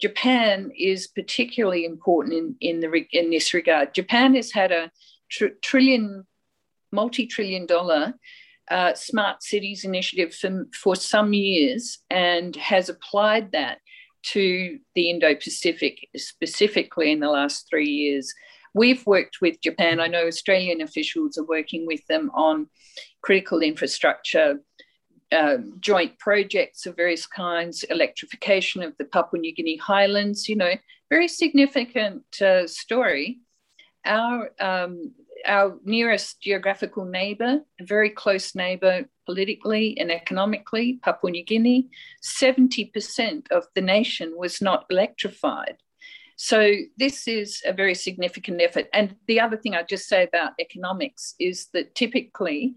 [0.00, 3.94] Japan is particularly important in, in, the, in this regard.
[3.94, 4.90] Japan has had a
[5.30, 6.26] tr- trillion,
[6.92, 8.14] multi trillion dollar
[8.70, 13.78] uh, smart cities initiative for, for some years and has applied that
[14.32, 18.32] to the Indo Pacific, specifically in the last three years.
[18.74, 20.00] We've worked with Japan.
[20.00, 22.68] I know Australian officials are working with them on
[23.22, 24.60] critical infrastructure,
[25.32, 30.74] uh, joint projects of various kinds, electrification of the Papua New Guinea highlands, you know,
[31.08, 33.40] very significant uh, story.
[34.04, 35.14] Our um,
[35.46, 41.88] our nearest geographical neighbour, a very close neighbour politically and economically, Papua New Guinea,
[42.22, 45.76] 70% of the nation was not electrified.
[46.36, 48.88] So this is a very significant effort.
[48.92, 52.76] And the other thing I'd just say about economics is that typically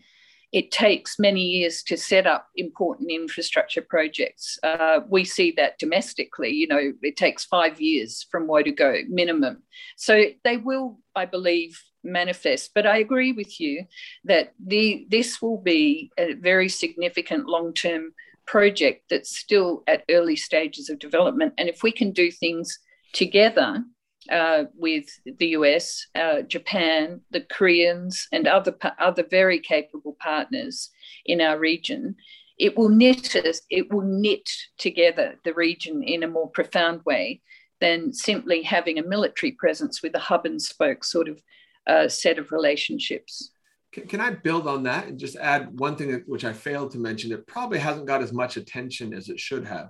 [0.51, 4.57] it takes many years to set up important infrastructure projects.
[4.63, 8.97] Uh, we see that domestically, you know, it takes five years from where to go
[9.07, 9.61] minimum.
[9.95, 12.71] So they will, I believe, manifest.
[12.73, 13.85] But I agree with you
[14.25, 18.13] that the this will be a very significant long-term
[18.45, 21.53] project that's still at early stages of development.
[21.57, 22.79] And if we can do things
[23.13, 23.83] together
[24.31, 30.89] uh, with the US, uh, Japan, the Koreans, and other other very capable partners
[31.25, 32.15] in our region,
[32.57, 37.41] it will knit us, it will knit together the region in a more profound way
[37.79, 41.41] than simply having a military presence with a hub and spoke sort of
[41.89, 43.51] uh, set of relationships.
[43.91, 46.91] Can, can, I build on that and just add one thing that, which I failed
[46.91, 47.31] to mention?
[47.31, 49.89] It probably hasn't got as much attention as it should have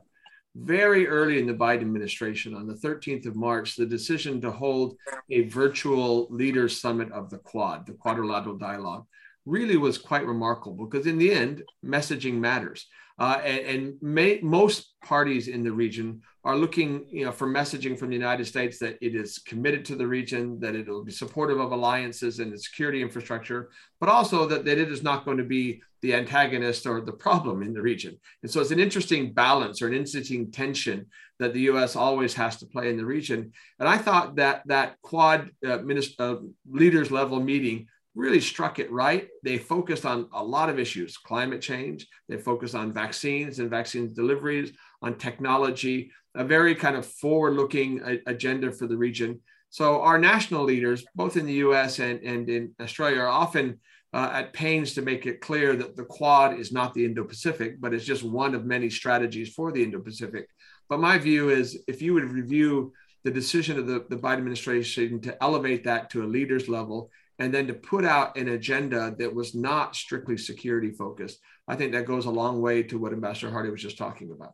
[0.55, 4.95] very early in the Biden administration, on the 13th of March, the decision to hold
[5.29, 9.05] a virtual leaders summit of the Quad, the Quadrilateral Dialogue,
[9.45, 12.87] really was quite remarkable because in the end, messaging matters.
[13.19, 17.99] Uh, and, and may, most parties in the region are looking you know, for messaging
[17.99, 21.11] from the United States that it is committed to the region, that it will be
[21.11, 25.37] supportive of alliances and the security infrastructure, but also that, that it is not going
[25.37, 28.17] to be the antagonist or the problem in the region.
[28.41, 31.07] And so it's an interesting balance or an interesting tension
[31.39, 31.97] that the U.S.
[31.97, 33.51] always has to play in the region.
[33.79, 36.35] And I thought that that Quad uh, minister, uh,
[36.69, 39.27] leaders level meeting really struck it right.
[39.43, 44.13] They focused on a lot of issues climate change, they focused on vaccines and vaccine
[44.13, 49.39] deliveries, on technology, a very kind of forward looking agenda for the region.
[49.69, 53.79] So, our national leaders, both in the US and, and in Australia, are often
[54.13, 57.79] uh, at pains to make it clear that the Quad is not the Indo Pacific,
[57.79, 60.47] but it's just one of many strategies for the Indo Pacific.
[60.87, 62.91] But my view is if you would review
[63.23, 67.53] the decision of the, the Biden administration to elevate that to a leader's level and
[67.53, 71.39] then to put out an agenda that was not strictly security focused.
[71.67, 74.53] I think that goes a long way to what Ambassador Hardy was just talking about.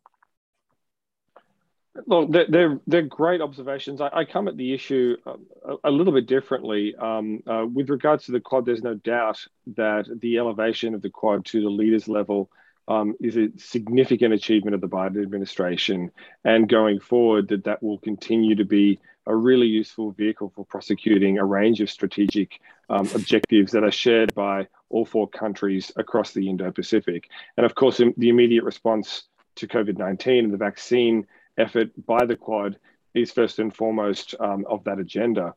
[2.08, 4.02] Look, they're, they're, they're great observations.
[4.02, 6.94] I, I, come at the issue a, a little bit differently.
[7.00, 9.40] Um, uh, with regards to the Quad, there's no doubt
[9.78, 12.50] that the elevation of the Quad to the leaders level
[12.88, 16.12] um, is a significant achievement of the Biden administration.
[16.44, 21.40] And going forward, that that will continue to be a really useful vehicle for prosecuting
[21.40, 26.48] a range of strategic um, objectives that are shared by all four countries across the
[26.48, 27.30] Indo Pacific.
[27.58, 29.24] And of course, the immediate response
[29.56, 31.26] to COVID 19 and the vaccine
[31.58, 32.78] effort by the Quad
[33.14, 35.56] is first and foremost um, of that agenda.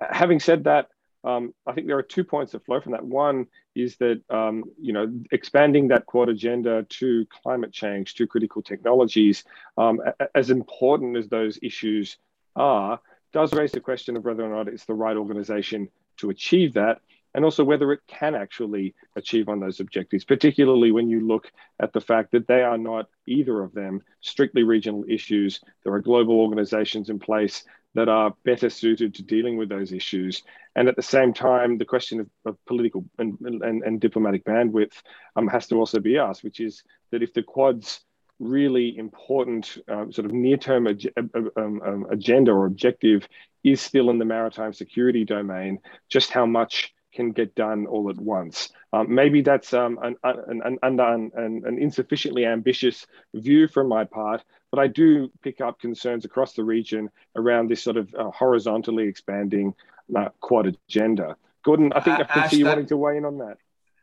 [0.00, 0.88] Having said that,
[1.24, 3.04] um, I think there are two points that flow from that.
[3.04, 8.62] One is that um, you know expanding that Quad agenda to climate change, to critical
[8.62, 9.44] technologies,
[9.76, 10.00] um,
[10.34, 12.18] as important as those issues
[12.54, 13.00] are,
[13.32, 17.00] does raise the question of whether or not it's the right organization to achieve that,
[17.34, 21.50] and also whether it can actually achieve on those objectives, particularly when you look
[21.80, 25.60] at the fact that they are not either of them strictly regional issues.
[25.82, 27.64] There are global organizations in place
[27.98, 30.44] that are better suited to dealing with those issues.
[30.76, 34.92] And at the same time, the question of, of political and, and, and, diplomatic bandwidth
[35.34, 37.98] um, has to also be asked, which is that if the Quad's
[38.38, 43.28] really important uh, sort of near-term ag- uh, um, um, agenda or objective
[43.64, 48.16] is still in the maritime security domain, just how much can get done all at
[48.16, 48.68] once.
[48.92, 54.80] Um, maybe that's um, an, an, an, an, insufficiently ambitious view from my part, but
[54.80, 59.74] I do pick up concerns across the region around this sort of uh, horizontally expanding
[60.16, 61.36] uh, quad agenda.
[61.64, 63.58] Gordon, I think I, can see you wanting to weigh in on that.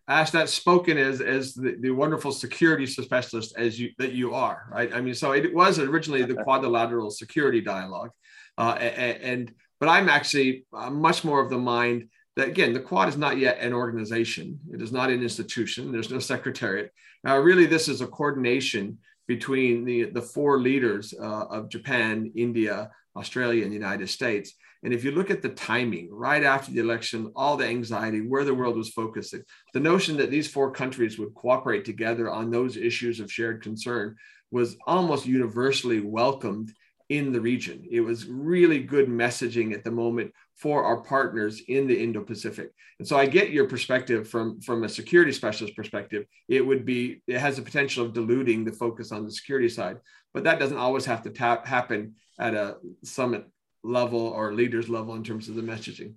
[0.07, 4.67] Ash, that's spoken as as the, the wonderful security specialist as you that you are,
[4.71, 4.93] right?
[4.93, 8.11] I mean, so it was originally the quadrilateral security dialogue,
[8.57, 12.79] uh, and, and but I'm actually uh, much more of the mind that again, the
[12.79, 14.59] Quad is not yet an organization.
[14.71, 15.91] It is not an institution.
[15.91, 16.91] There's no secretariat.
[17.23, 22.91] Now, really, this is a coordination between the, the four leaders uh, of Japan, India,
[23.15, 24.53] Australia, and the United States.
[24.83, 28.43] And if you look at the timing, right after the election, all the anxiety, where
[28.43, 29.41] the world was focusing,
[29.73, 34.15] the notion that these four countries would cooperate together on those issues of shared concern
[34.51, 36.71] was almost universally welcomed
[37.09, 37.83] in the region.
[37.89, 42.71] It was really good messaging at the moment for our partners in the Indo-Pacific.
[42.99, 46.25] And so I get your perspective from, from a security specialist perspective.
[46.47, 49.97] It would be, it has the potential of diluting the focus on the security side,
[50.33, 53.45] but that doesn't always have to tap, happen at a summit
[53.83, 56.13] level or leaders level in terms of the messaging.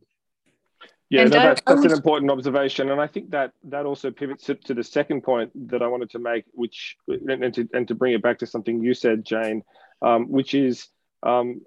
[1.11, 4.74] Yeah, no, that's, that's an important observation, and I think that that also pivots to
[4.74, 8.20] the second point that I wanted to make, which and to and to bring it
[8.20, 9.62] back to something you said, Jane,
[10.03, 10.89] um, which is
[11.22, 11.62] um,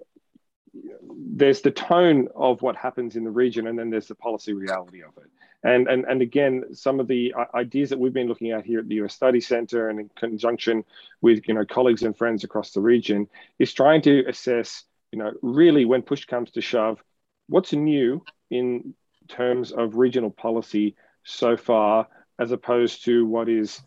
[0.74, 5.02] there's the tone of what happens in the region, and then there's the policy reality
[5.02, 5.30] of it.
[5.64, 8.88] And, and, and again, some of the ideas that we've been looking at here at
[8.88, 10.84] the US Study Center and in conjunction
[11.20, 15.32] with you know colleagues and friends across the region is trying to assess, you know,
[15.40, 17.02] really when push comes to shove,
[17.48, 18.94] what's new in
[19.28, 22.08] terms of regional policy so far,
[22.38, 23.80] as opposed to what is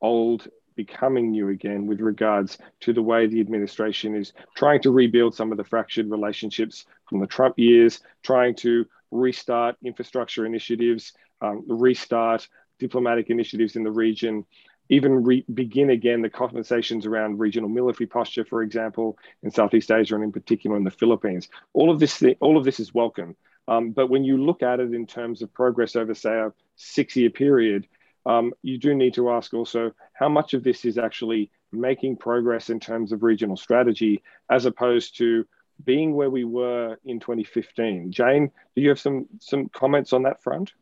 [0.00, 0.46] old
[0.78, 5.50] becoming new again with regards to the way the administration is trying to rebuild some
[5.50, 12.48] of the fractured relationships from the Trump years, trying to restart infrastructure initiatives, um, restart
[12.78, 14.44] diplomatic initiatives in the region,
[14.88, 20.14] even re- begin again the conversations around regional military posture, for example, in Southeast Asia
[20.14, 21.48] and in particular in the Philippines.
[21.72, 23.34] All of this, all of this is welcome.
[23.66, 27.30] Um, but when you look at it in terms of progress over, say, a six-year
[27.30, 27.88] period,
[28.28, 32.68] um, you do need to ask also how much of this is actually making progress
[32.68, 35.46] in terms of regional strategy as opposed to
[35.84, 38.12] being where we were in 2015.
[38.12, 40.72] Jane, do you have some some comments on that front?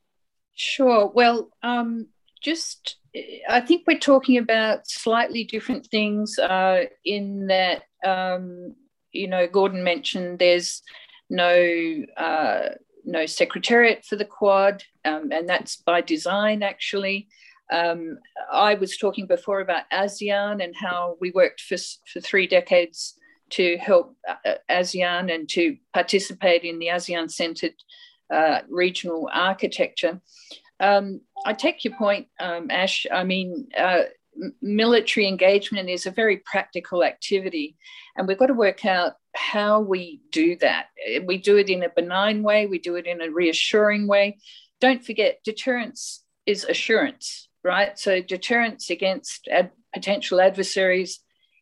[0.55, 1.07] Sure.
[1.15, 2.09] Well, um,
[2.43, 2.97] just
[3.49, 8.75] I think we're talking about slightly different things uh, in that um,
[9.13, 10.83] you know Gordon mentioned there's
[11.31, 12.69] no uh,
[13.07, 17.29] no secretariat for the Quad, um, and that's by design actually.
[17.73, 18.19] Um,
[18.53, 21.77] I was talking before about ASEAN and how we worked for,
[22.13, 23.19] for three decades
[23.51, 27.75] to help uh, ASEAN and to participate in the ASEAN centered
[28.33, 30.21] uh, regional architecture.
[30.81, 33.07] Um, I take your point, um, Ash.
[33.13, 34.03] I mean, uh,
[34.61, 37.77] military engagement is a very practical activity,
[38.17, 40.87] and we've got to work out how we do that.
[41.24, 44.39] We do it in a benign way, we do it in a reassuring way.
[44.80, 47.99] Don't forget, deterrence is assurance, right?
[47.99, 51.20] So, deterrence against ad- potential adversaries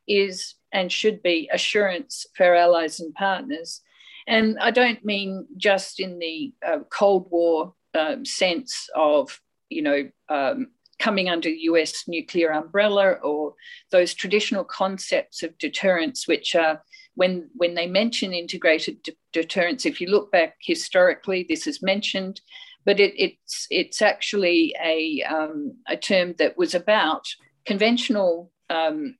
[0.09, 3.81] is and should be assurance for allies and partners.
[4.27, 10.11] And I don't mean just in the uh, Cold War um, sense of, you know,
[10.29, 10.69] um,
[10.99, 13.55] coming under US nuclear umbrella or
[13.91, 16.83] those traditional concepts of deterrence, which are
[17.15, 22.41] when, when they mention integrated de- deterrence, if you look back historically, this is mentioned,
[22.85, 27.27] but it, it's, it's actually a, um, a term that was about
[27.65, 29.17] conventional um,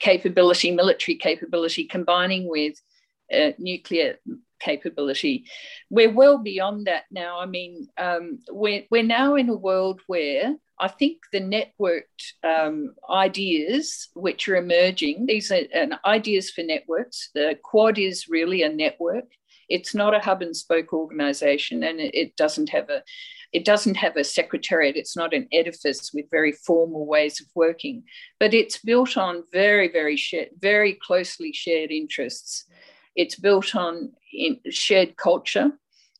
[0.00, 2.74] capability, military capability, combining with
[3.32, 4.18] uh, nuclear
[4.62, 5.44] capability.
[5.90, 7.40] We're well beyond that now.
[7.40, 12.94] I mean, um, we're, we're now in a world where I think the networked um,
[13.08, 15.62] ideas which are emerging, these are
[16.04, 17.30] ideas for networks.
[17.34, 19.26] The Quad is really a network.
[19.68, 23.02] It's not a hub and spoke organization, and it, it doesn't have a
[23.52, 24.96] it doesn't have a secretariat.
[24.96, 28.02] It's not an edifice with very formal ways of working,
[28.40, 32.64] but it's built on very, very shared, very closely shared interests.
[33.14, 34.12] It's built on
[34.70, 35.72] shared culture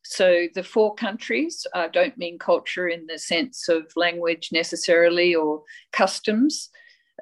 [0.03, 5.63] so the four countries uh, don't mean culture in the sense of language necessarily or
[5.91, 6.69] customs,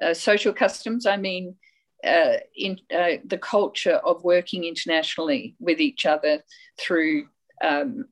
[0.00, 1.06] uh, social customs.
[1.06, 1.56] I mean
[2.04, 6.42] uh, in uh, the culture of working internationally with each other
[6.78, 7.28] through
[7.62, 8.06] um,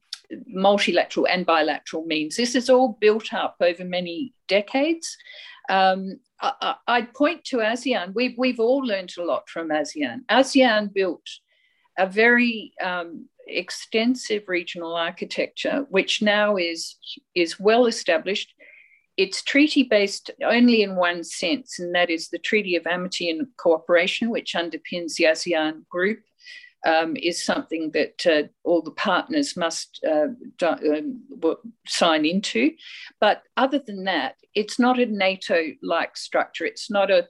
[0.47, 2.37] multilateral and bilateral means.
[2.37, 5.17] This is all built up over many decades.
[5.69, 8.15] Um, I, would point to ASEAN.
[8.15, 10.21] We've, we've all learned a lot from ASEAN.
[10.31, 11.27] ASEAN built
[12.05, 16.97] a very um, extensive regional architecture, which now is,
[17.35, 18.51] is well established.
[19.17, 23.47] It's treaty based only in one sense, and that is the Treaty of Amity and
[23.65, 26.21] Cooperation, which underpins the ASEAN group.
[26.87, 30.29] um, is something that uh, all the partners must uh,
[30.67, 31.23] um,
[31.87, 32.73] sign into.
[33.21, 36.65] But other than that, it's not a NATO-like structure.
[36.65, 37.29] It's not a.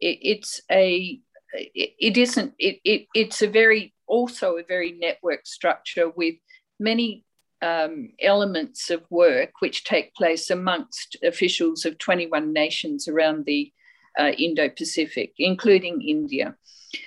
[0.00, 1.20] It's a.
[1.52, 2.54] It, it isn't.
[2.58, 6.36] It, it it's a very also a very network structure with
[6.78, 7.24] many
[7.62, 13.72] um, elements of work which take place amongst officials of 21 nations around the
[14.18, 16.56] uh, Indo Pacific, including India.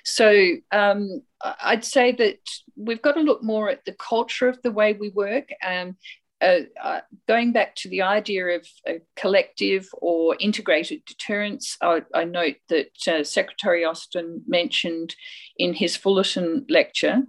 [0.03, 2.39] So um, I'd say that
[2.75, 5.49] we've got to look more at the culture of the way we work.
[5.65, 5.97] Um,
[6.41, 12.55] uh, going back to the idea of a collective or integrated deterrence, I, I note
[12.69, 15.15] that uh, Secretary Austin mentioned
[15.57, 17.23] in his Fullerton lecture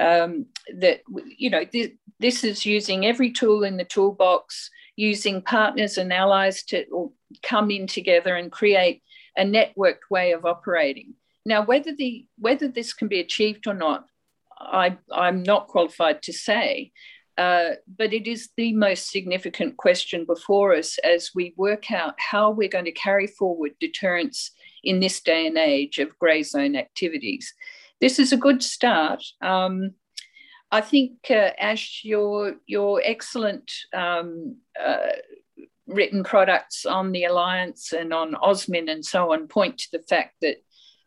[0.00, 0.46] um,
[0.78, 1.00] that
[1.36, 6.62] you know th- this is using every tool in the toolbox, using partners and allies
[6.64, 9.02] to come in together and create
[9.36, 11.14] a networked way of operating.
[11.44, 14.06] Now, whether the whether this can be achieved or not,
[14.58, 16.92] I, I'm not qualified to say.
[17.38, 22.50] Uh, but it is the most significant question before us as we work out how
[22.50, 27.52] we're going to carry forward deterrence in this day and age of grey zone activities.
[28.00, 29.22] This is a good start.
[29.42, 29.92] Um,
[30.70, 35.12] I think, uh, Ash, your your excellent um, uh,
[35.86, 40.34] written products on the alliance and on AUSMIN and so on point to the fact
[40.42, 40.56] that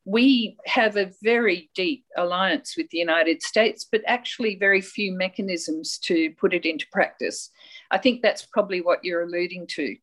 [0.06, 6.00] we have a very deep alliance with the United States, but actually very few mechanisms
[6.00, 7.52] to put it into practice.
[7.92, 9.96] I think that's probably what you're alluding to.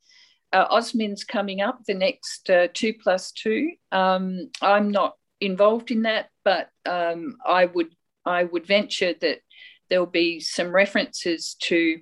[0.53, 3.73] Uh, AUSMIN's coming up, the next uh, two plus two.
[3.91, 7.89] Um, I'm not involved in that, but um, I would
[8.25, 9.39] I would venture that
[9.89, 12.01] there'll be some references to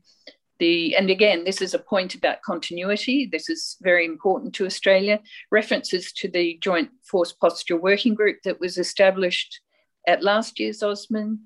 [0.59, 3.29] the, and again, this is a point about continuity.
[3.31, 5.21] This is very important to Australia.
[5.51, 9.61] References to the Joint Force Posture Working Group that was established
[10.07, 11.39] at last year's AUSMIN,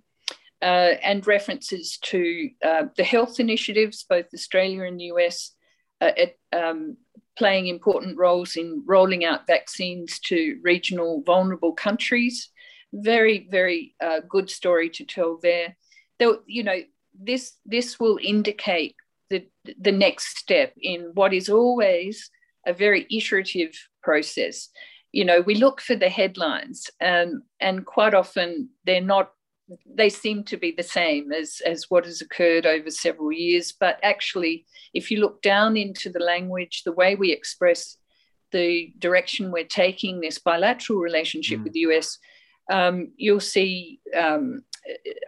[0.60, 5.52] uh, and references to uh, the health initiatives, both Australia and the US,
[6.00, 6.96] uh, at, um,
[7.36, 12.50] playing important roles in rolling out vaccines to regional vulnerable countries.
[12.92, 15.76] Very, very uh, good story to tell there.
[16.18, 16.80] There, you know,
[17.18, 18.96] this this will indicate
[19.30, 19.46] the
[19.78, 22.30] the next step in what is always
[22.66, 24.68] a very iterative process.
[25.12, 29.32] You know, we look for the headlines, um, and quite often they're not.
[29.86, 33.74] They seem to be the same as as what has occurred over several years.
[33.78, 37.96] But actually, if you look down into the language, the way we express
[38.50, 41.64] the direction we're taking this bilateral relationship mm.
[41.64, 42.18] with the US,
[42.70, 44.62] um, you'll see, um,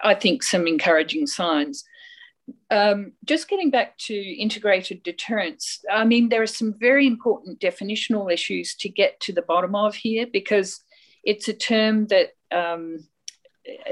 [0.03, 1.85] I think, some encouraging signs.
[2.71, 8.33] Um, just getting back to integrated deterrence, I mean, there are some very important definitional
[8.33, 10.81] issues to get to the bottom of here because
[11.25, 13.07] it's a term that um,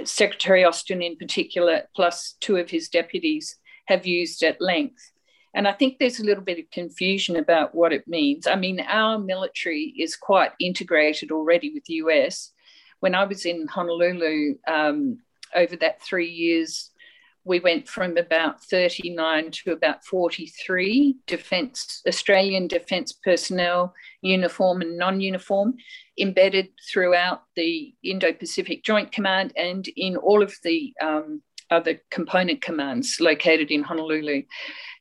[0.05, 3.57] Secretary Austin, in particular, plus two of his deputies,
[3.87, 5.13] have used at length.
[5.55, 8.47] And I think there's a little bit of confusion about what it means.
[8.47, 12.53] I mean, our military is quite integrated already with the US.
[13.01, 15.19] When I was in Honolulu um,
[15.55, 16.91] over that three years,
[17.45, 25.75] we went from about 39 to about 43 defence Australian defence personnel, uniform and non-uniform,
[26.21, 33.17] embedded throughout the Indo-Pacific Joint Command and in all of the um, other component commands
[33.21, 34.43] located in Honolulu.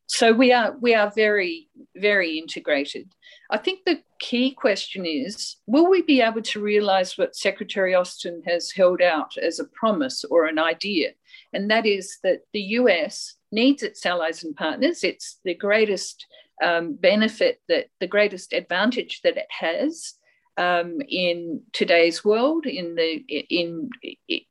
[0.08, 3.14] So we are we are very very integrated.
[3.52, 8.42] I think the key question is will we be able to realize what Secretary Austin
[8.46, 11.12] has held out as a promise or an idea
[11.54, 15.04] and that is that the US needs its allies and partners.
[15.04, 16.26] It's the greatest
[16.64, 20.14] um, benefit that the greatest advantage that it has
[20.58, 23.90] um, in today's world in the in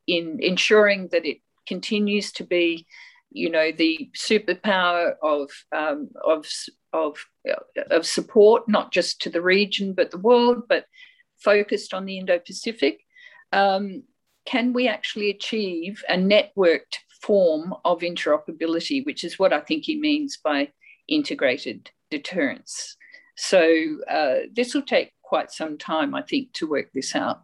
[0.07, 2.87] in ensuring that it continues to be
[3.37, 6.47] you know the superpower of um, of
[6.93, 7.17] of
[7.91, 10.87] of support not just to the region but the world but
[11.39, 13.01] focused on the Indo-Pacific
[13.53, 14.03] um,
[14.47, 19.99] can we actually achieve a networked form of interoperability, which is what I think he
[19.99, 20.71] means by
[21.09, 22.97] integrated deterrence.
[23.37, 27.43] So uh, this will take quite some time, I think, to work this out.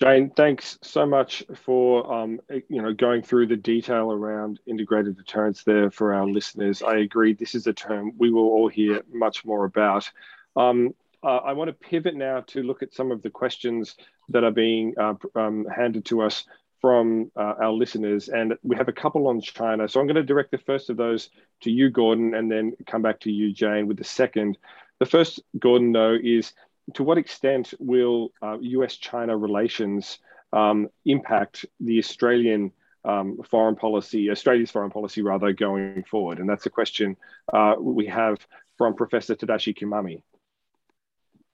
[0.00, 5.62] Jane, thanks so much for um, you know going through the detail around integrated deterrence
[5.62, 6.82] there for our listeners.
[6.82, 10.10] I agree, this is a term we will all hear much more about.
[10.56, 13.96] Um, uh, I want to pivot now to look at some of the questions
[14.30, 16.44] that are being uh, um, handed to us
[16.80, 18.28] from uh, our listeners.
[18.28, 19.88] And we have a couple on China.
[19.88, 21.30] So I'm going to direct the first of those
[21.62, 24.58] to you, Gordon, and then come back to you, Jane, with the second.
[25.00, 26.52] The first, Gordon, though, is
[26.92, 30.18] to what extent will US uh, China relations
[30.52, 32.72] um, impact the Australian
[33.04, 36.38] um, foreign policy, Australia's foreign policy rather, going forward?
[36.38, 37.16] And that's a question
[37.52, 38.38] uh, we have
[38.76, 40.22] from Professor Tadashi Kimami.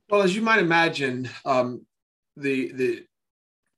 [0.09, 1.87] Well, as you might imagine, um,
[2.37, 3.07] the the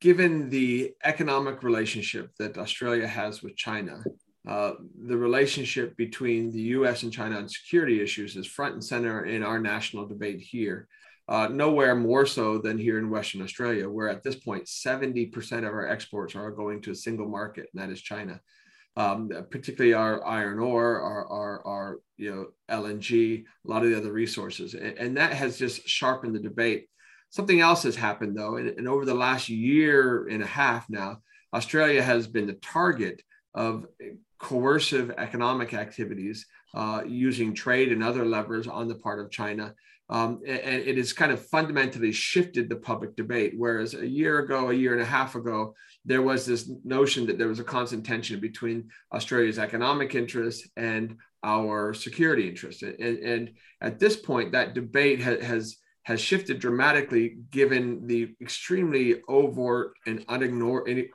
[0.00, 4.02] given the economic relationship that Australia has with China,
[4.48, 4.72] uh,
[5.06, 7.04] the relationship between the U.S.
[7.04, 10.88] and China on security issues is front and center in our national debate here.
[11.28, 15.64] Uh, nowhere more so than here in Western Australia, where at this point 70% of
[15.64, 18.40] our exports are going to a single market, and that is China.
[18.94, 23.96] Um, particularly our iron ore, our, our, our, you know LNG, a lot of the
[23.96, 26.88] other resources, and, and that has just sharpened the debate.
[27.30, 31.22] Something else has happened though, and, and over the last year and a half now,
[31.54, 33.22] Australia has been the target
[33.54, 33.86] of
[34.38, 39.74] coercive economic activities uh, using trade and other levers on the part of China.
[40.12, 43.54] Um, and it has kind of fundamentally shifted the public debate.
[43.56, 47.38] Whereas a year ago, a year and a half ago, there was this notion that
[47.38, 52.82] there was a constant tension between Australia's economic interests and our security interests.
[52.82, 59.22] And, and at this point, that debate ha- has has shifted dramatically given the extremely
[59.28, 61.08] overt and unignor-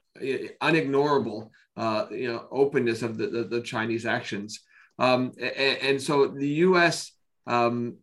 [0.62, 4.62] unignorable uh, you know openness of the, the, the Chinese actions.
[4.98, 7.12] Um, and, and, so the U.S.
[7.46, 7.98] Um,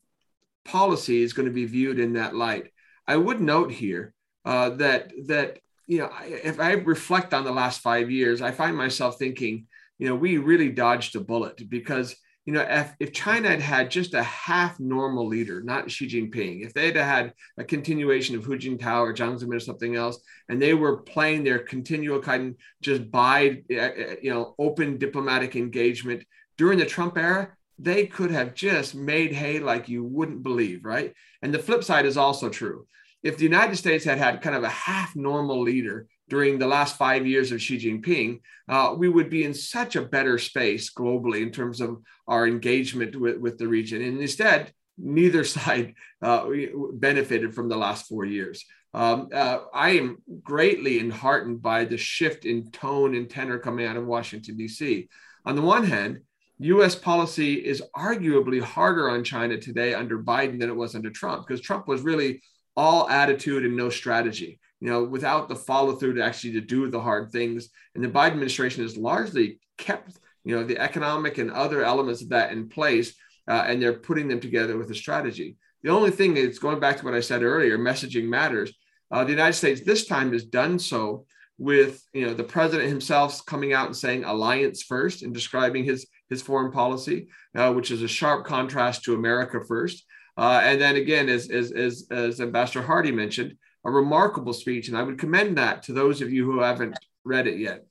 [0.64, 2.70] policy is going to be viewed in that light.
[3.06, 7.80] I would note here uh, that that you know if I reflect on the last
[7.80, 9.66] five years, I find myself thinking,
[9.98, 13.90] you know, we really dodged a bullet because you know, if, if China had had
[13.90, 18.44] just a half normal leader, not Xi Jinping, if they had had a continuation of
[18.44, 22.50] Hu Jintao or Jiang Zemin or something else, and they were playing their continual kind
[22.50, 23.90] of just by, uh, uh,
[24.20, 26.22] you know, open diplomatic engagement
[26.58, 31.12] during the Trump era, they could have just made hay like you wouldn't believe, right?
[31.42, 32.86] And the flip side is also true.
[33.22, 36.96] If the United States had had kind of a half normal leader during the last
[36.96, 41.42] five years of Xi Jinping, uh, we would be in such a better space globally
[41.42, 44.02] in terms of our engagement with, with the region.
[44.02, 46.46] And instead, neither side uh,
[46.92, 48.64] benefited from the last four years.
[48.92, 53.96] Um, uh, I am greatly enheartened by the shift in tone and tenor coming out
[53.96, 55.08] of Washington, D.C.
[55.44, 56.20] On the one hand,
[56.58, 61.46] US policy is arguably harder on China today under Biden than it was under Trump,
[61.46, 62.42] because Trump was really
[62.76, 66.90] all attitude and no strategy you know, without the follow through to actually to do
[66.90, 67.70] the hard things.
[67.94, 72.28] And the Biden administration has largely kept, you know, the economic and other elements of
[72.28, 73.14] that in place,
[73.48, 75.56] uh, and they're putting them together with a strategy.
[75.84, 78.74] The only thing is going back to what I said earlier, messaging matters.
[79.10, 81.24] Uh, the United States this time has done so
[81.56, 86.06] with, you know, the president himself coming out and saying alliance first and describing his
[86.34, 90.04] his foreign policy, uh, which is a sharp contrast to America first.
[90.36, 94.88] Uh, and then again, as, as, as, as Ambassador Hardy mentioned, a remarkable speech.
[94.88, 97.86] And I would commend that to those of you who haven't read it yet.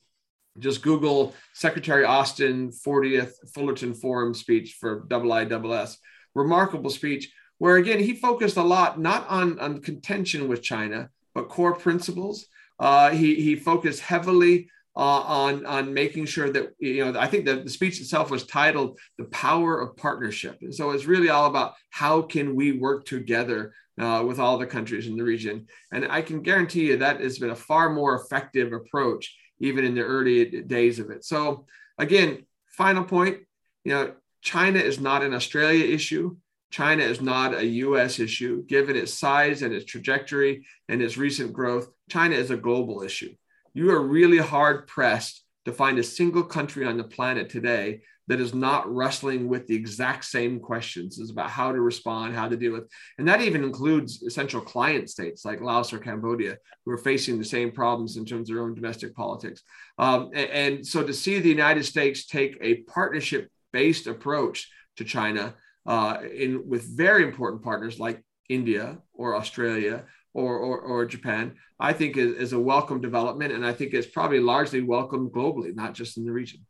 [0.60, 5.96] Just Google Secretary Austin 40th Fullerton Forum speech for IISS.
[6.36, 11.50] Remarkable speech, where again, he focused a lot not on, on contention with China, but
[11.50, 12.46] core principles.
[12.80, 17.46] Uh, he, he focused heavily uh, on on making sure that you know I think
[17.46, 21.48] that the speech itself was titled "The Power of Partnership," and so it's really all
[21.48, 25.68] about how can we work together uh, with all the countries in the region.
[25.92, 29.96] And I can guarantee you that has been a far more effective approach, even in
[29.96, 31.24] the early days of it.
[31.24, 31.66] So,
[31.98, 33.38] again, final point
[33.84, 36.36] you know, China is not an Australia issue.
[36.72, 38.66] China is not a US issue.
[38.66, 43.34] Given its size and its trajectory and its recent growth, China is a global issue.
[43.74, 48.40] You are really hard pressed to find a single country on the planet today that
[48.40, 51.18] is not wrestling with the exact same questions.
[51.18, 55.10] Is about how to respond how to deal with and that even includes essential client
[55.10, 58.64] states like laos or cambodia who are facing the same problems in terms of their
[58.64, 59.62] own domestic politics.
[59.98, 65.04] Um, and, and, so to see the united states take a partnership based approach to
[65.04, 65.56] china
[65.86, 70.04] uh, in with very important partners like india or australia
[70.34, 73.54] or, or, or Japan, I think is, is a welcome development.
[73.54, 76.66] And I think it's probably largely welcomed globally, not just in the region.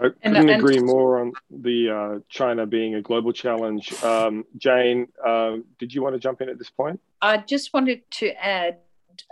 [0.00, 3.92] I couldn't agree more on the uh, China being a global challenge.
[4.02, 7.00] Um, Jane, uh, did you want to jump in at this point?
[7.22, 8.78] I just wanted to add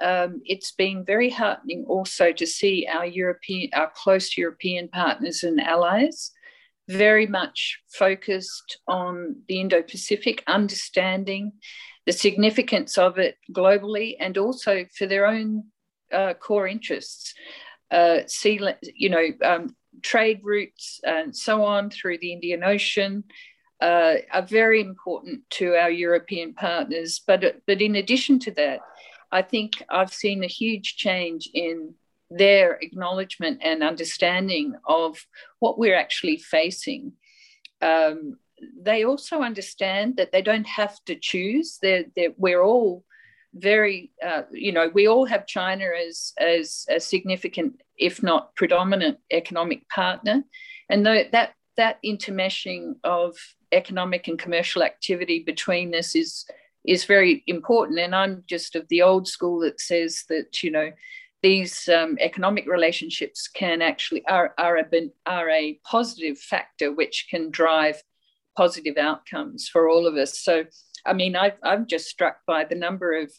[0.01, 5.61] um, it's been very heartening also to see our European, our close European partners and
[5.61, 6.31] allies
[6.89, 11.53] very much focused on the Indo Pacific, understanding
[12.07, 15.65] the significance of it globally and also for their own
[16.13, 17.35] uh, core interests.
[17.91, 18.61] Uh, see,
[18.95, 23.25] you know, um, trade routes and so on through the Indian Ocean
[23.81, 27.21] uh, are very important to our European partners.
[27.27, 28.81] But, but in addition to that,
[29.31, 31.95] I think I've seen a huge change in
[32.31, 35.27] their acknowledgement and understanding of
[35.59, 37.13] what we're actually facing.
[37.81, 38.39] Um,
[38.81, 41.79] they also understand that they don't have to choose.
[41.81, 43.05] They're, they're, we're all
[43.55, 49.19] very, uh, you know, we all have China as, as a significant, if not predominant,
[49.31, 50.45] economic partner.
[50.89, 53.37] And that, that intermeshing of
[53.73, 56.45] economic and commercial activity between us is,
[56.87, 57.99] is very important.
[57.99, 60.91] And I'm just of the old school that says that, you know,
[61.43, 67.51] these um, economic relationships can actually are, are, a, are a positive factor which can
[67.51, 68.01] drive
[68.57, 70.39] positive outcomes for all of us.
[70.39, 70.65] So,
[71.07, 73.33] I mean, I've, I'm just struck by the number of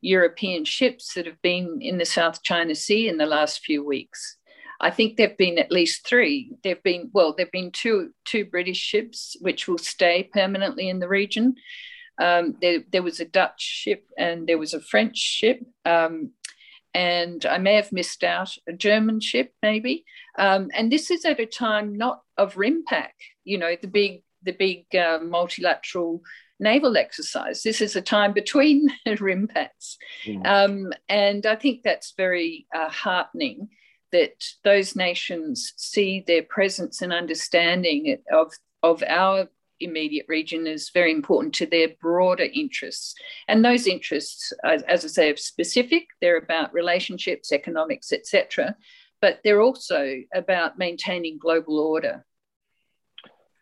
[0.00, 4.36] European ships that have been in the South China Sea in the last few weeks.
[4.80, 6.52] I think there've been at least three.
[6.62, 11.08] There've been well, there've been two two British ships which will stay permanently in the
[11.08, 11.56] region.
[12.20, 15.60] Um, there, there was a Dutch ship and there was a French ship.
[15.84, 16.32] Um,
[16.94, 20.04] and I may have missed out a German ship, maybe.
[20.38, 23.10] Um, and this is at a time not of RIMPAC,
[23.44, 26.22] you know, the big the big uh, multilateral
[26.60, 27.62] naval exercise.
[27.62, 29.96] This is a time between RIMPACs.
[30.24, 30.46] Mm.
[30.46, 33.68] Um, and I think that's very uh, heartening
[34.10, 39.48] that those nations see their presence and understanding of, of our
[39.80, 43.14] immediate region is very important to their broader interests.
[43.46, 46.06] And those interests, as, as I say, are specific.
[46.20, 48.76] They're about relationships, economics, etc.
[49.20, 52.24] But they're also about maintaining global order.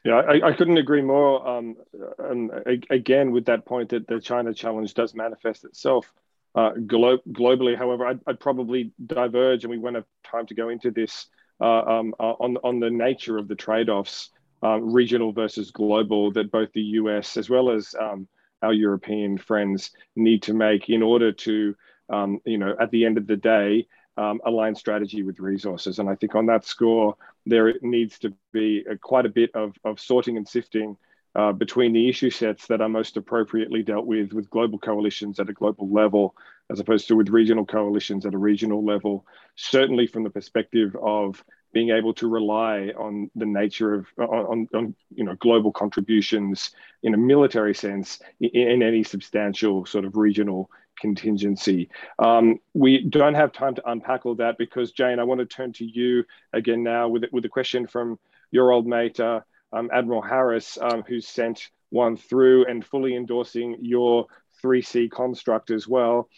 [0.07, 1.47] Yeah, I, I couldn't agree more.
[1.47, 1.77] Um,
[2.19, 2.51] and
[2.91, 6.13] again, with that point that the China challenge does manifest itself
[6.55, 7.77] uh, glo- globally.
[7.77, 11.27] However, I'd, I'd, probably diverge, and we won't have time to go into this
[11.61, 14.31] uh, um, uh, on on the nature of the trade-offs,
[14.63, 17.37] uh, regional versus global, that both the U.S.
[17.37, 18.29] as well as um,
[18.63, 21.75] our European friends need to make in order to,
[22.11, 25.99] um, you know, at the end of the day, um, align strategy with resources.
[25.99, 29.77] And I think on that score, there needs to be a, quite a bit of,
[29.85, 30.97] of sorting and sifting
[31.37, 35.51] uh, between the issue sets that are most appropriately dealt with with global coalitions at
[35.51, 36.35] a global level,
[36.71, 39.27] as opposed to with regional coalitions at a regional level.
[39.55, 41.45] Certainly, from the perspective of
[41.75, 46.71] being able to rely on the nature of on, on you know global contributions
[47.03, 50.71] in a military sense in, in any substantial sort of regional
[51.01, 51.89] contingency.
[52.19, 55.73] Um, we don't have time to unpack all that because Jane, I want to turn
[55.75, 58.19] to you again now with with a question from
[58.51, 59.41] your old mate uh,
[59.73, 64.27] um, Admiral Harris, um, who sent one through and fully endorsing your
[64.63, 66.29] 3C construct as well.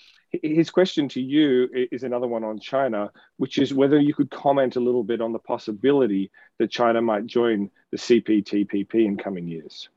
[0.43, 4.77] His question to you is another one on China, which is whether you could comment
[4.77, 9.89] a little bit on the possibility that China might join the CPTPP in coming years.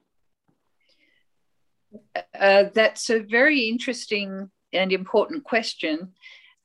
[2.40, 6.14] Uh, that's a very interesting and important question.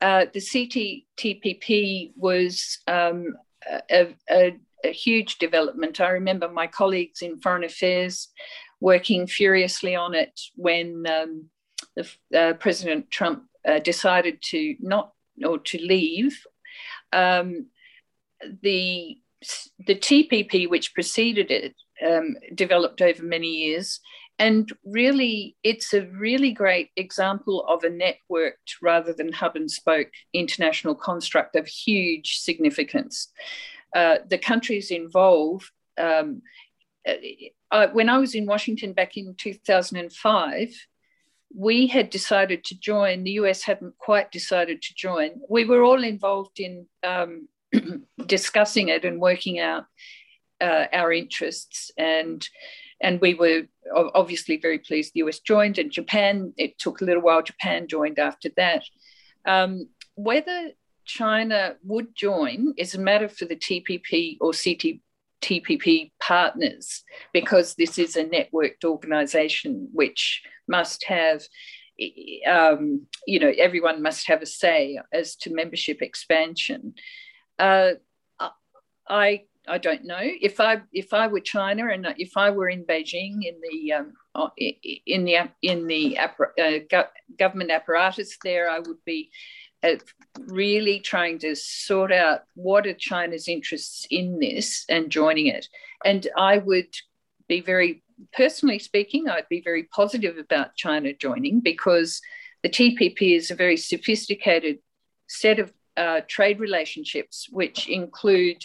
[0.01, 3.35] Uh, the CPTPP was um,
[3.89, 5.99] a, a, a, huge development.
[5.99, 8.29] I remember my colleagues in foreign affairs
[8.79, 11.49] working furiously on it when um,
[11.95, 15.13] the, uh, President Trump uh, decided to not
[15.43, 16.39] or to leave.
[17.11, 17.67] Um,
[18.61, 19.17] the
[19.85, 21.75] the TPP, which preceded it,
[22.05, 23.99] um, developed over many years
[24.39, 30.09] and really, it's a really great example of a networked rather than hub and spoke
[30.33, 33.29] international construct of huge significance.
[33.95, 36.41] Uh, the countries involved, um,
[37.71, 40.87] uh, when I was in Washington back in 2005,
[41.55, 45.31] we had decided to join, the US hadn't quite decided to join.
[45.49, 47.47] We were all involved in um,
[48.25, 49.85] discussing it and working out
[50.61, 51.91] uh, our interests.
[51.97, 52.47] And
[53.01, 57.21] and we were obviously very pleased the US joined, and Japan, it took a little
[57.21, 58.83] while, Japan joined after that.
[59.45, 60.71] Um, whether
[61.05, 68.15] China would join is a matter for the TPP or CTPP partners, because this is
[68.15, 71.43] a networked organization which must have
[72.47, 76.93] um, you know, everyone must have a say as to membership expansion.
[77.57, 77.93] Uh,
[79.09, 82.85] I I don't know if I if I were China and if I were in
[82.85, 84.13] Beijing in the um,
[85.05, 87.03] in the in the uh,
[87.37, 89.29] government apparatus there, I would be
[89.83, 89.95] uh,
[90.47, 95.67] really trying to sort out what are China's interests in this and joining it.
[96.03, 96.93] And I would
[97.47, 98.03] be very
[98.33, 102.21] personally speaking, I'd be very positive about China joining because
[102.63, 104.79] the TPP is a very sophisticated
[105.27, 108.63] set of uh, trade relationships which include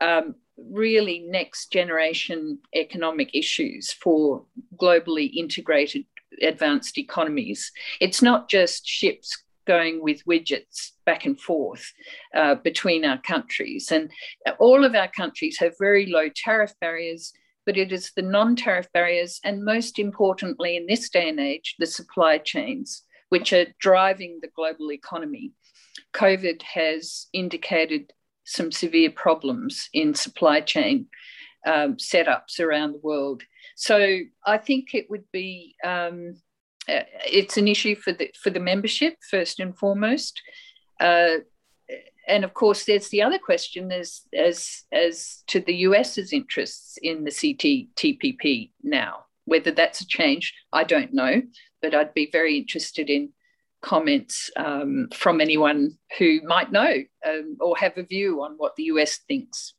[0.00, 4.44] um, really next generation economic issues for
[4.76, 6.04] globally integrated
[6.42, 7.70] advanced economies.
[8.00, 11.92] It's not just ships going with widgets back and forth
[12.34, 13.92] uh, between our countries.
[13.92, 14.10] And
[14.58, 17.32] all of our countries have very low tariff barriers,
[17.66, 21.76] but it is the non tariff barriers, and most importantly, in this day and age,
[21.78, 25.52] the supply chains, which are driving the global economy.
[26.14, 28.12] COVID has indicated
[28.48, 31.06] some severe problems in supply chain
[31.66, 33.42] um, setups around the world.
[33.76, 36.36] So I think it would be um,
[36.88, 40.40] uh, it's an issue for the for the membership first and foremost.
[40.98, 41.38] Uh,
[42.26, 47.24] and of course, there's the other question as as as to the US's interests in
[47.24, 49.24] the CPTPP now.
[49.44, 51.42] Whether that's a change, I don't know,
[51.80, 53.30] but I'd be very interested in
[53.80, 56.94] comments um, from anyone who might know
[57.26, 59.74] um, or have a view on what the US thinks.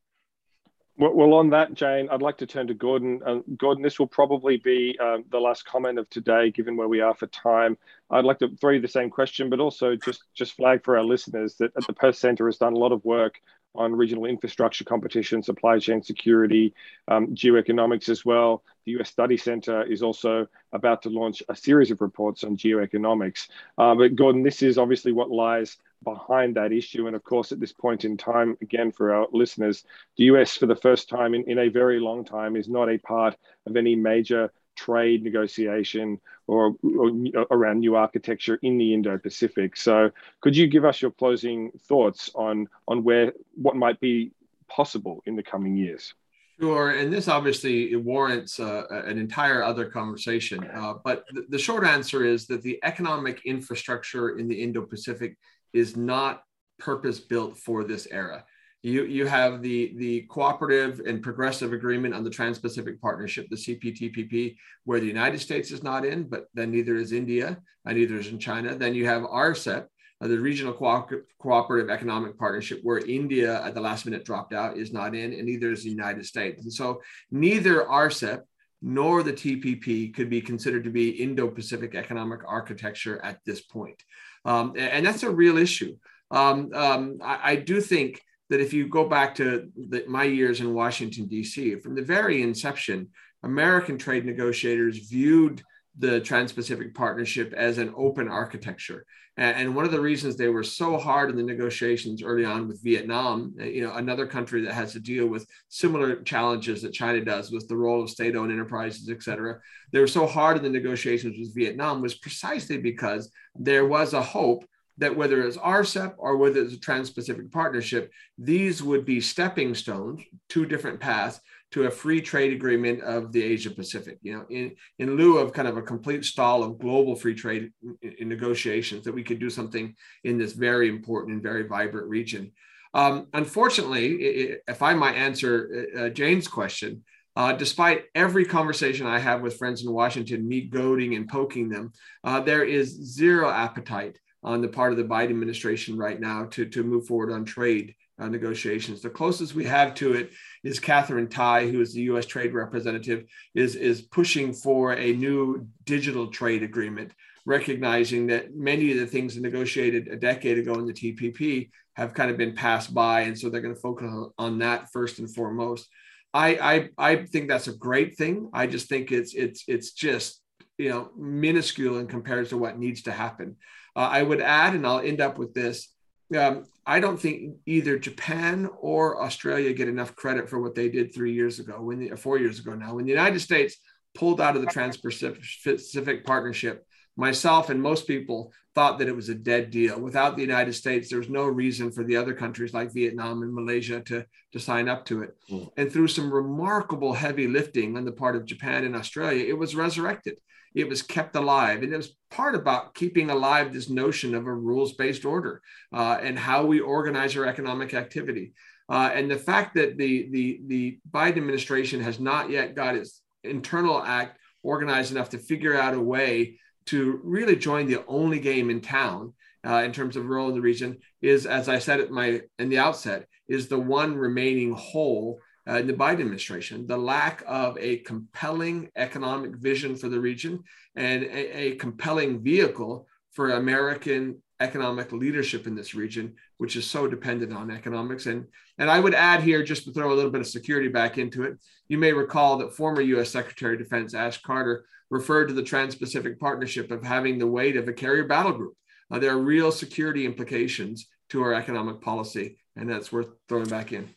[0.97, 3.21] Well, on that, Jane, I'd like to turn to Gordon.
[3.25, 6.99] Uh, Gordon, this will probably be uh, the last comment of today, given where we
[6.99, 7.77] are for time.
[8.09, 11.03] I'd like to throw you the same question, but also just, just flag for our
[11.05, 13.39] listeners that the Perth Centre has done a lot of work
[13.75, 16.73] on regional infrastructure competition, supply chain security,
[17.07, 18.63] um, geoeconomics as well.
[18.85, 23.47] The US Study Center is also about to launch a series of reports on geoeconomics.
[23.77, 27.07] Uh, but Gordon, this is obviously what lies behind that issue.
[27.07, 29.83] And of course, at this point in time, again, for our listeners,
[30.17, 32.97] the US, for the first time in, in a very long time, is not a
[32.97, 34.51] part of any major
[34.85, 37.11] trade negotiation or, or,
[37.51, 39.75] around new architecture in the Indo-Pacific.
[39.75, 40.11] So,
[40.41, 44.31] could you give us your closing thoughts on on where what might be
[44.67, 46.13] possible in the coming years?
[46.59, 50.59] Sure, and this obviously warrants uh, an entire other conversation.
[50.73, 55.37] Uh, but the, the short answer is that the economic infrastructure in the Indo-Pacific
[55.71, 56.43] is not
[56.77, 58.43] purpose built for this era.
[58.81, 64.55] You, you have the, the cooperative and progressive agreement on the Trans-Pacific Partnership, the CPTPP,
[64.85, 68.27] where the United States is not in, but then neither is India and neither is
[68.27, 68.75] in China.
[68.75, 69.85] Then you have RCEP,
[70.21, 71.07] uh, the Regional Co-
[71.39, 75.45] Cooperative Economic Partnership, where India at the last minute dropped out, is not in, and
[75.45, 76.63] neither is the United States.
[76.63, 77.01] And so
[77.31, 78.43] neither RCEP
[78.81, 84.01] nor the TPP could be considered to be Indo-Pacific economic architecture at this point.
[84.45, 85.97] Um, and that's a real issue.
[86.31, 90.59] Um, um, I, I, do think that if you go back to the, my years
[90.59, 93.09] in Washington, D.C., from the very inception,
[93.43, 95.61] American trade negotiators viewed
[95.97, 99.05] the Trans Pacific Partnership as an open architecture.
[99.37, 102.83] And one of the reasons they were so hard in the negotiations early on with
[102.83, 107.23] Vietnam, uh, you know, another country that has to deal with similar challenges that China
[107.23, 109.57] does with the role of state owned enterprises, et cetera.
[109.93, 114.21] They were so hard in the negotiations with Vietnam was precisely because there was a
[114.21, 114.65] hope
[114.99, 119.73] that whether it's RCEP or whether it's a Trans Pacific Partnership, these would be stepping
[119.73, 121.39] stones, two different paths
[121.71, 124.17] to a free trade agreement of the Asia Pacific.
[124.21, 127.71] You know, in, in lieu of kind of a complete stall of global free trade
[128.01, 132.07] in, in negotiations, that we could do something in this very important and very vibrant
[132.07, 132.51] region.
[132.93, 137.03] Um, unfortunately, if I might answer uh, uh, Jane's question,
[137.35, 141.93] uh, despite every conversation I have with friends in Washington, me goading and poking them,
[142.23, 146.65] uh, there is zero appetite on the part of the Biden administration right now to,
[146.65, 149.01] to move forward on trade uh, negotiations.
[149.01, 150.31] The closest we have to it
[150.63, 152.25] is Katherine Tai, who is the U.S.
[152.25, 153.25] Trade Representative,
[153.55, 157.13] is, is pushing for a new digital trade agreement,
[157.45, 162.31] recognizing that many of the things negotiated a decade ago in the TPP have kind
[162.31, 165.87] of been passed by, and so they're going to focus on that first and foremost.
[166.33, 168.49] I, I I think that's a great thing.
[168.53, 170.41] I just think it's it's it's just
[170.77, 173.57] you know minuscule in comparison to what needs to happen.
[173.95, 175.89] Uh, I would add, and I'll end up with this
[176.37, 181.13] um, I don't think either Japan or Australia get enough credit for what they did
[181.13, 183.77] three years ago, when the, four years ago now, when the United States
[184.15, 186.85] pulled out of the Trans-Pacific Partnership.
[187.19, 189.99] Myself and most people thought that it was a dead deal.
[189.99, 193.53] Without the United States, there was no reason for the other countries like Vietnam and
[193.53, 195.35] Malaysia to, to sign up to it.
[195.51, 195.69] Mm.
[195.77, 199.75] And through some remarkable heavy lifting on the part of Japan and Australia, it was
[199.75, 200.37] resurrected
[200.75, 201.83] it was kept alive.
[201.83, 205.61] And it was part about keeping alive this notion of a rules based order
[205.93, 208.53] uh, and how we organize our economic activity.
[208.87, 213.21] Uh, and the fact that the, the, the Biden administration has not yet got its
[213.43, 218.69] internal act organized enough to figure out a way to really join the only game
[218.69, 219.33] in town
[219.65, 222.69] uh, in terms of role in the region is, as I said at my in
[222.69, 227.77] the outset, is the one remaining hole uh, in the Biden administration, the lack of
[227.77, 230.63] a compelling economic vision for the region
[230.95, 237.07] and a, a, compelling vehicle for American economic leadership in this region, which is so
[237.07, 238.25] dependent on economics.
[238.25, 238.45] And,
[238.77, 241.43] and I would add here, just to throw a little bit of security back into
[241.43, 241.57] it,
[241.87, 245.95] you may recall that former US Secretary of Defense Ash Carter referred to the Trans
[245.95, 248.75] Pacific Partnership of having the weight of a carrier battle group.
[249.11, 253.91] uh, there are real security implications to our economic policy, and that's worth throwing back
[253.91, 254.09] in.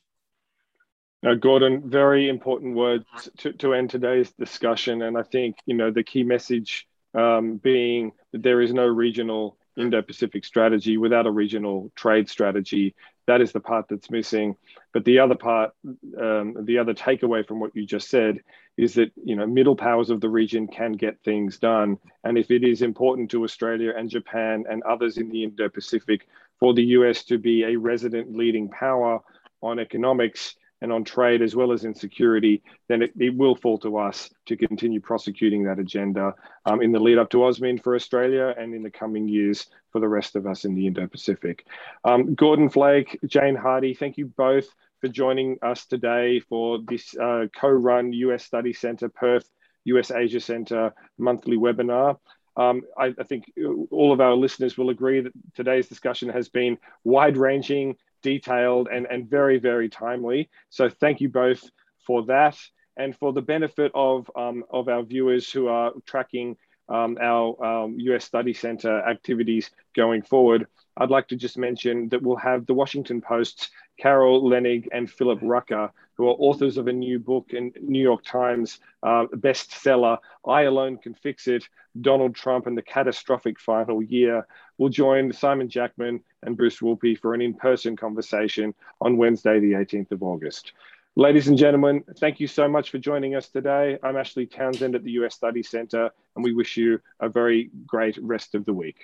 [1.22, 3.05] Now, Gordon, very important words
[3.38, 5.03] to, to end today's discussion.
[5.03, 9.57] And I think, you know, the key message um, being that there is no regional
[9.77, 12.95] Indo-Pacific strategy without a regional trade strategy.
[13.27, 14.57] That is the part that's missing.
[14.93, 15.73] But the other part,
[16.20, 18.41] um, the other takeaway from what you just said,
[18.77, 21.99] is that you know middle powers of the region can get things done.
[22.25, 26.27] And if it is important to Australia and Japan and others in the Indo-Pacific
[26.59, 29.20] for the US to be a resident leading power
[29.62, 33.78] on economics, and on trade as well as in security, then it, it will fall
[33.78, 36.35] to us to continue prosecuting that agenda
[36.66, 40.01] um, in the lead up to AUSMIN for Australia and in the coming years for
[40.01, 41.64] the rest of us in the Indo Pacific.
[42.05, 44.66] Um, Gordon Flake, Jane Hardy, thank you both
[45.01, 49.49] for joining us today for this uh, co run US Study Centre Perth
[49.85, 52.18] US Asia Centre monthly webinar.
[52.57, 53.51] Um, I, I, think
[53.91, 59.07] all of our listeners will agree that today's discussion has been wide ranging detailed and,
[59.11, 60.51] and very, very timely.
[60.70, 61.68] So thank you both
[62.07, 62.57] for that.
[62.97, 66.57] And for the benefit of, um, of our viewers who are tracking
[66.89, 70.66] um, our um, US Study Center activities going forward,
[70.97, 75.39] I'd like to just mention that we'll have the Washington Post's Carol Leonnig and Philip
[75.43, 80.62] Rucker, who are authors of a new book in New York Times uh, bestseller, I
[80.62, 81.64] Alone Can Fix It
[82.01, 84.47] Donald Trump and the Catastrophic Final Year,
[84.83, 89.74] will join Simon Jackman and Bruce Wolpe for an in person conversation on Wednesday, the
[89.74, 90.72] 18th of August.
[91.14, 93.97] Ladies and gentlemen, thank you so much for joining us today.
[94.03, 98.18] I'm Ashley Townshend at the US Study Center, and we wish you a very great
[98.20, 98.97] rest of the week.